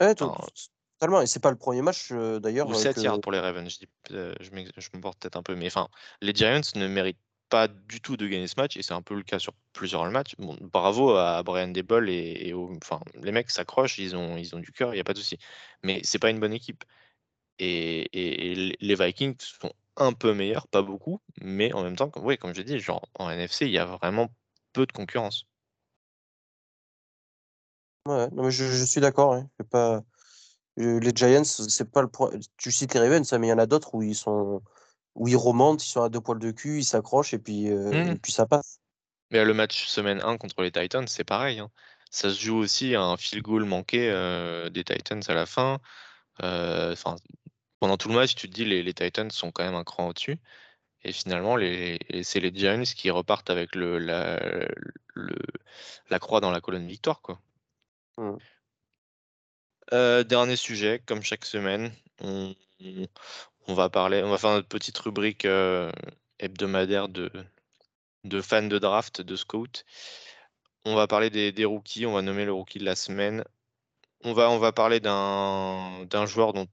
[0.00, 2.68] Ouais, Totalement, et c'est pas le premier match d'ailleurs.
[2.68, 4.50] Ou 7 yards pour les Ravens, je, dis, je,
[4.96, 5.88] me porte peut-être un peu, mais enfin,
[6.20, 7.18] les Giants ne méritent
[7.48, 10.04] pas du tout de gagner ce match, et c'est un peu le cas sur plusieurs
[10.10, 10.34] matchs.
[10.38, 15.00] Bravo à Brian Debol et, enfin, les mecs s'accrochent, ils ont, du cœur, il n'y
[15.00, 15.38] a pas de souci.
[15.82, 16.84] Mais c'est pas une bonne équipe.
[17.58, 22.54] Et, les Vikings sont un peu meilleurs, pas beaucoup, mais en même temps, comme, comme
[22.54, 24.28] je dis, genre en NFC, il y a vraiment
[24.72, 25.46] peu de concurrence.
[28.06, 29.34] Ouais, je, suis d'accord.
[29.34, 29.48] hein.
[29.70, 30.02] Pas...
[30.78, 32.30] euh, Les Giants, c'est pas le pro...
[32.56, 34.62] Tu cites les Ravens, hein, mais il y en a d'autres où ils sont
[35.18, 38.12] où ils remontent, ils sont à deux poils de cul, ils s'accrochent et puis euh,
[38.12, 38.80] et puis ça passe.
[39.30, 41.58] Mais le match semaine 1 contre les Titans, c'est pareil.
[41.58, 41.70] hein.
[42.10, 45.78] Ça se joue aussi à un field goal manqué euh, des Titans à la fin.
[46.42, 46.94] Euh,
[47.80, 50.08] pendant tout le match, tu te dis les, les Titans sont quand même un cran
[50.08, 50.38] au-dessus.
[51.02, 54.40] Et finalement, les, c'est les Giants qui repartent avec le, la,
[55.14, 55.36] le-
[56.10, 57.20] la croix dans la colonne victoire.
[57.20, 57.38] Quoi.
[58.16, 58.36] Mm.
[59.92, 62.54] Euh, dernier sujet, comme chaque semaine, on,
[63.68, 65.92] on va faire notre petite rubrique euh,
[66.38, 67.30] hebdomadaire de,
[68.40, 69.84] fans de draft, de scout.
[70.84, 73.44] On va parler des, rookies, on va nommer le rookie de la semaine.
[74.24, 76.66] On va, parler d'un joueur dont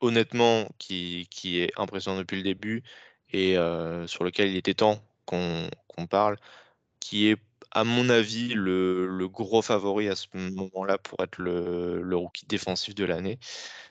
[0.00, 2.82] honnêtement qui, est impressionnant depuis le début
[3.30, 5.70] et euh, sur lequel il était temps qu'on
[6.10, 6.36] parle,
[7.00, 7.38] qui est
[7.70, 12.44] à mon avis le, le gros favori à ce moment-là pour être le, le rookie
[12.46, 13.38] défensif de l'année.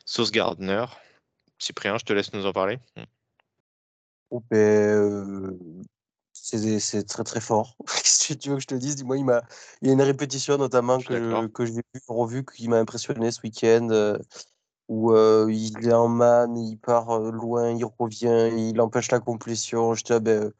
[0.05, 0.85] Sauce Gardner.
[1.61, 2.79] Cyprien, je te laisse nous en parler.
[4.31, 5.57] Oh, ben, euh,
[6.33, 7.77] c'est très très fort.
[7.85, 8.95] Qu'est-ce que tu veux que je te dise?
[8.95, 9.41] Dis-moi, il
[9.81, 11.43] il y a une répétition notamment Je suis d'accord.
[11.43, 14.17] que, que j'ai vu, revu qui m'a impressionné ce week-end euh,
[14.87, 19.19] où euh, il est en man, il part euh, loin, il revient, il empêche la
[19.19, 19.93] complétion.
[19.93, 20.51] J'étais ah, ben,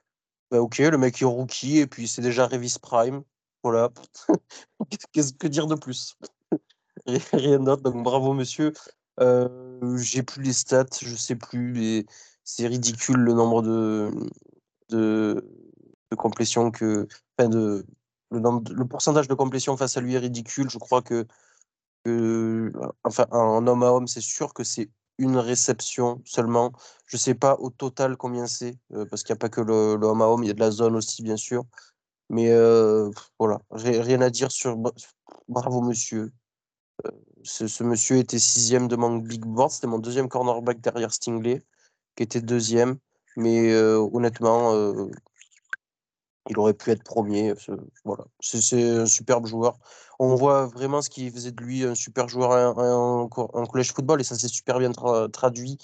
[0.51, 3.23] ben, ok, le mec est rookie et puis c'est déjà Revis Prime.
[3.63, 3.89] Voilà.
[5.13, 6.15] Qu'est-ce que dire de plus?
[7.33, 8.71] Rien d'autre, donc bravo monsieur.
[9.21, 11.73] Euh, j'ai plus les stats, je sais plus.
[11.73, 12.05] les-
[12.43, 14.11] C'est ridicule le nombre de,
[14.89, 15.45] de,
[16.11, 16.15] de
[16.71, 17.07] que.
[17.39, 17.85] Enfin, le,
[18.39, 20.69] nombre le pourcentage de complétion face à lui est ridicule.
[20.69, 21.27] Je crois que,
[23.03, 26.71] enfin, en homme à homme, c'est sûr que c'est une réception seulement.
[27.05, 29.73] Je sais pas au total combien c'est, euh, parce qu'il n'y a pas que le,
[30.05, 31.63] homme à homme, il y a de la zone aussi, bien sûr.
[32.29, 33.09] Mais euh,
[33.39, 34.77] voilà, Ri- rien à dire sur.
[35.49, 36.31] Bravo monsieur.
[37.43, 39.71] Ce, monsieur était sixième de mon big board.
[39.71, 41.63] C'était mon deuxième cornerback derrière Stingley,
[42.15, 42.97] qui était deuxième.
[43.37, 45.09] Mais euh, honnêtement, euh,
[46.49, 47.53] il aurait pu être premier.
[48.03, 48.25] Voilà.
[48.39, 49.77] C'est un superbe joueur.
[50.19, 53.93] On voit vraiment ce qui faisait de lui un super joueur en, en, en collège
[53.93, 55.77] football et ça s'est super bien tra- traduit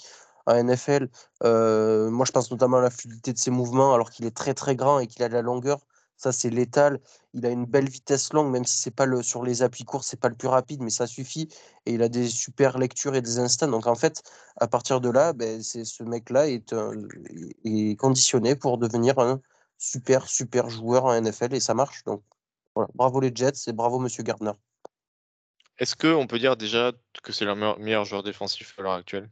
[0.46, 1.08] en NFL.
[1.44, 4.54] Euh, moi, je pense notamment à la fluidité de ses mouvements, alors qu'il est très
[4.54, 5.80] très grand et qu'il a de la longueur.
[6.18, 7.00] Ça, c'est létal.
[7.32, 10.02] Il a une belle vitesse longue, même si c'est pas le sur les appuis courts,
[10.02, 11.48] c'est pas le plus rapide, mais ça suffit.
[11.86, 13.68] Et il a des super lectures et des instants.
[13.68, 14.22] Donc en fait,
[14.56, 16.74] à partir de là, ben, c'est ce mec-là est,
[17.96, 19.40] conditionné pour devenir un
[19.78, 22.02] super, super joueur en NFL et ça marche.
[22.02, 22.24] Donc
[22.74, 24.52] voilà, bravo les Jets et bravo Monsieur Gardner.
[25.78, 26.90] Est-ce qu'on peut dire déjà
[27.22, 29.30] que c'est meilleur, meilleur joueur défensif à l'heure actuelle?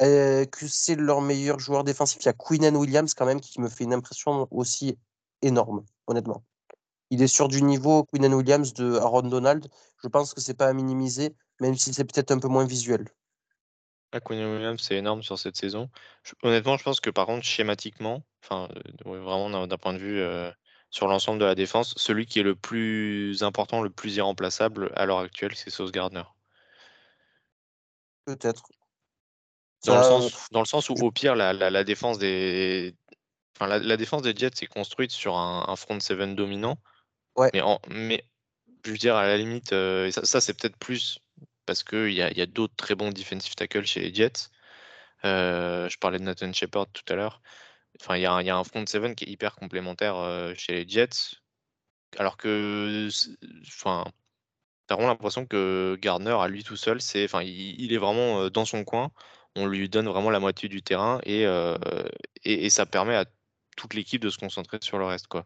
[0.00, 2.22] Euh, que c'est leur meilleur joueur défensif.
[2.22, 4.98] Il y a Queenan Williams quand même qui me fait une impression aussi
[5.42, 6.44] énorme, honnêtement.
[7.10, 9.68] Il est sur du niveau Queenan Williams de Aaron Donald.
[10.02, 13.06] Je pense que c'est pas à minimiser, même si c'est peut-être un peu moins visuel.
[14.12, 15.90] Ah, Quinn Williams, c'est énorme sur cette saison.
[16.22, 18.68] Je- honnêtement, je pense que par contre, schématiquement, enfin,
[19.06, 20.50] euh, vraiment d'un d'un point de vue euh,
[20.90, 25.06] sur l'ensemble de la défense, celui qui est le plus important, le plus irremplaçable à
[25.06, 26.24] l'heure actuelle, c'est Sauce Gardner.
[28.24, 28.62] Peut-être.
[29.84, 32.94] Dans le Ça, sens, dans le sens où, au pire, la, la- la défense des,
[33.56, 36.78] enfin, la, la défense des Jets est construite sur un, un front seven dominant.
[37.36, 37.50] Ouais.
[37.52, 38.24] Mais, en, mais
[38.84, 41.18] je veux dire, à la limite, euh, ça, ça, c'est peut-être plus
[41.66, 44.50] parce qu'il y a, y a d'autres très bons defensive tackles chez les Jets.
[45.24, 47.42] Euh, je parlais de Nathan Shepard tout à l'heure.
[48.00, 50.16] Enfin, il y, a un- il y a un front seven qui est hyper complémentaire
[50.16, 51.36] euh, chez les Jets.
[52.18, 53.08] Alors que,
[53.66, 54.04] enfin,
[54.86, 58.42] t'as vraiment l'impression que Gardner, à lui tout seul, c'est, enfin, il, il est vraiment
[58.42, 59.10] euh, dans son coin.
[59.56, 61.76] On lui donne vraiment la moitié du terrain et, euh,
[62.44, 63.26] et, et ça permet à
[63.76, 65.44] toute l'équipe de se concentrer sur le reste, quoi.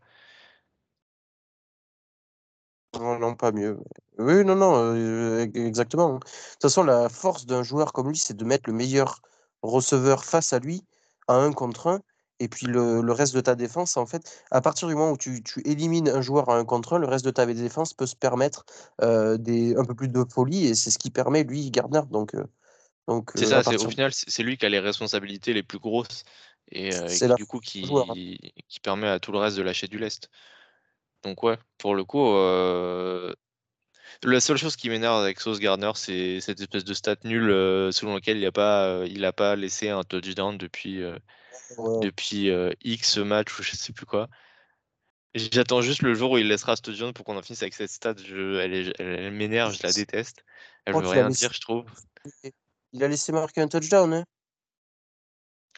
[2.94, 3.78] Non, non, pas mieux.
[4.18, 6.14] Oui, non, non, euh, exactement.
[6.14, 9.20] De toute façon, la force d'un joueur comme lui, c'est de mettre le meilleur
[9.62, 10.84] receveur face à lui,
[11.28, 12.00] à un contre un,
[12.38, 15.18] et puis le, le reste de ta défense, en fait, à partir du moment où
[15.18, 18.06] tu, tu élimines un joueur à un contre un, le reste de ta défense peut
[18.06, 18.64] se permettre
[19.02, 22.02] euh, des, un peu plus de folie, et c'est ce qui permet, lui, Gardner.
[22.10, 22.34] Donc,
[23.06, 26.24] donc C'est euh, ça, au final, c'est lui qui a les responsabilités les plus grosses
[26.70, 28.10] et, euh, et du coup, joueur.
[28.10, 28.14] hein.
[28.14, 28.52] qui,
[28.82, 30.30] permet à tout le reste de lâcher du lest.
[31.22, 33.32] Donc, ouais, pour le coup, euh,
[34.22, 37.90] la seule chose qui m'énerve avec Sauce Gardner, c'est cette espèce de stat nul euh,
[37.92, 41.02] selon lequel il n'a pas, il a pas laissé un touchdown depuis,
[41.78, 42.06] Ouais.
[42.06, 42.50] depuis
[42.84, 44.28] X match ou je sais plus quoi.
[45.36, 47.90] J'attends juste le jour où il laissera ce touchdown pour qu'on en finisse avec cette
[47.90, 48.14] stat.
[48.24, 50.44] Je, elle elle- elle m'énerve, je la déteste.
[50.86, 51.84] Elle veut rien dire, je trouve.
[52.92, 54.12] Il a laissé marquer un touchdown.
[54.12, 54.24] Hein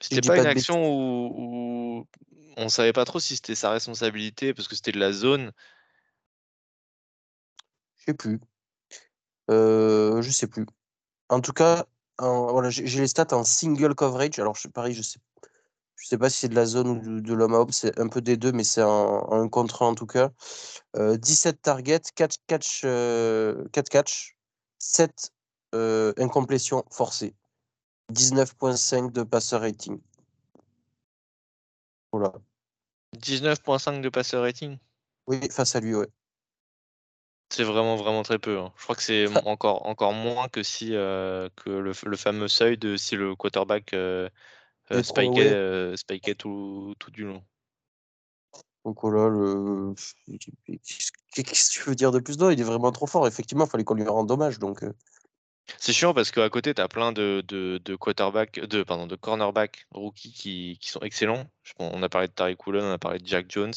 [0.00, 2.06] C'était pas pas une action où, où
[2.56, 5.52] on savait pas trop si c'était sa responsabilité parce que c'était de la zone.
[7.96, 8.40] sais plus.
[9.50, 10.66] Euh, je sais plus.
[11.28, 11.86] En tout cas,
[12.18, 14.38] voilà, j'ai les stats en single coverage.
[14.38, 15.18] Alors, je, pareil, je sais,
[15.96, 18.08] je sais pas si c'est de la zone ou de, l'homme à homme, c'est un
[18.08, 20.30] peu des deux, mais c'est un, un contre en tout cas.
[20.94, 24.36] 17 euh, targets, 4 catch, 4 catch,
[24.78, 25.32] 7
[25.72, 27.34] incomplétions forcées.
[28.12, 30.00] 19.5 de passer rating.
[32.12, 32.32] Voilà.
[33.16, 34.78] 19.5 de passer rating?
[35.26, 36.08] Oui, face à lui, ouais.
[37.50, 38.58] C'est vraiment, vraiment très peu.
[38.58, 38.72] Hein.
[38.76, 42.76] Je crois que c'est encore, encore moins que si euh, que le, le, fameux seuil
[42.76, 44.28] de si le quarterback euh,
[44.90, 45.02] euh,
[45.96, 47.42] spikait, tout, tout, du long.
[48.84, 49.94] Donc voilà, le...
[51.34, 52.38] qu'est-ce que tu veux dire de plus?
[52.38, 53.26] Non, il est vraiment trop fort.
[53.26, 54.58] Effectivement, il fallait qu'on lui rende hommage.
[54.58, 54.84] Donc,
[55.78, 57.96] C'est chiant parce qu'à côté, tu as plein de, de,
[59.16, 61.44] cornerback rookies qui, qui sont excellents.
[61.78, 63.74] On a parlé de Tariq Woolen, on a parlé de Jack Jones.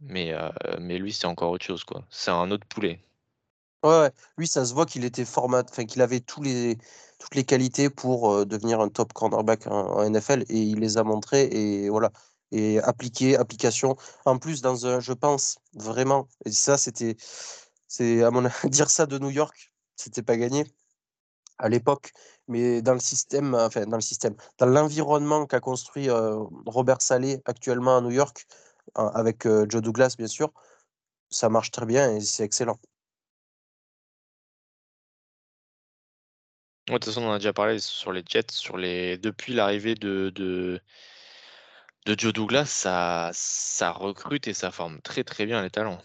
[0.00, 0.34] Mais,
[0.78, 1.84] mais lui, c'est encore autre chose.
[2.10, 3.00] C'est un autre poulet.
[3.82, 6.78] Ouais, lui, ça se voit qu'il était format, enfin qu'il avait tous les,
[7.18, 11.44] toutes les qualités pour devenir un top cornerback en, NFL et il les a montrés
[11.52, 12.10] et voilà
[12.50, 13.96] et appliqué, application.
[14.24, 17.16] En plus, dans un, je pense vraiment, et ça c'était,
[17.88, 20.64] c'est à mon dire ça de New York, c'était pas gagné
[21.58, 22.12] à l'époque,
[22.48, 26.08] mais dans le système, enfin dans le système, dans l'environnement qu'a construit
[26.66, 28.46] Robert Saleh actuellement à New York,
[28.94, 30.52] avec Joe Douglas, bien sûr,
[31.30, 32.78] ça marche très bien et c'est excellent.
[36.88, 39.16] de toute façon, on en a déjà parlé sur les Jets, sur les...
[39.18, 40.80] depuis l'arrivée de, de,
[42.06, 46.02] de, Joe Douglas, ça, ça recrute et ça forme très très bien les talents.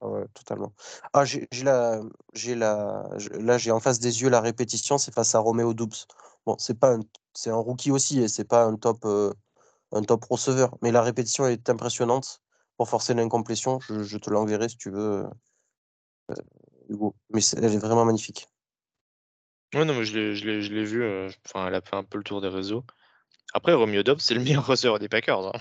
[0.00, 0.72] Ouais, totalement.
[1.12, 2.00] Ah, j'ai la,
[2.32, 6.06] j'ai la, là j'ai en face des yeux la répétition, c'est face à Romeo Doubs.
[6.46, 6.96] Bon, c'est pas,
[7.34, 9.04] c'est un rookie aussi et c'est pas un top,
[9.92, 10.76] un top receveur.
[10.82, 12.42] Mais la répétition est impressionnante
[12.76, 13.80] pour forcer l'incomplétion.
[13.80, 15.26] Je, te l'enverrai si tu veux,
[16.30, 16.34] euh,
[16.88, 17.14] Hugo.
[17.30, 18.48] Mais elle est vraiment magnifique.
[19.74, 21.02] Ouais, non, mais je l'ai vu.
[21.02, 22.84] Euh, enfin, elle a fait un peu le tour des réseaux.
[23.52, 25.54] Après, Romeo Dobbs, c'est le meilleur receveur des Packers.
[25.54, 25.60] Hein.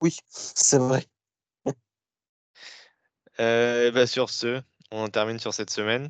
[0.00, 1.06] Oui, c'est vrai.
[3.40, 4.60] Euh, bah, sur ce,
[4.90, 6.08] on termine sur cette semaine.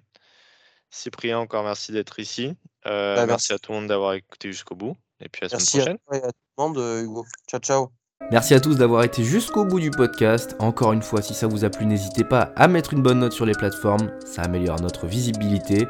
[0.90, 2.54] Cyprien, encore merci d'être ici.
[2.84, 3.52] Bah, merci.
[3.52, 4.96] à tout le monde d'avoir écouté jusqu'au bout.
[5.20, 6.32] Et puis à la semaine prochaine.
[6.58, 7.24] À, euh, Hugo.
[7.48, 7.88] Ciao, ciao.
[8.30, 10.54] Merci à tous d'avoir été jusqu'au bout du podcast.
[10.58, 13.32] Encore une fois, si ça vous a plu, n'hésitez pas à mettre une bonne note
[13.32, 14.10] sur les plateformes.
[14.24, 15.86] Ça améliore notre visibilité.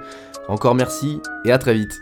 [0.49, 1.93] Encore merci et à très vite.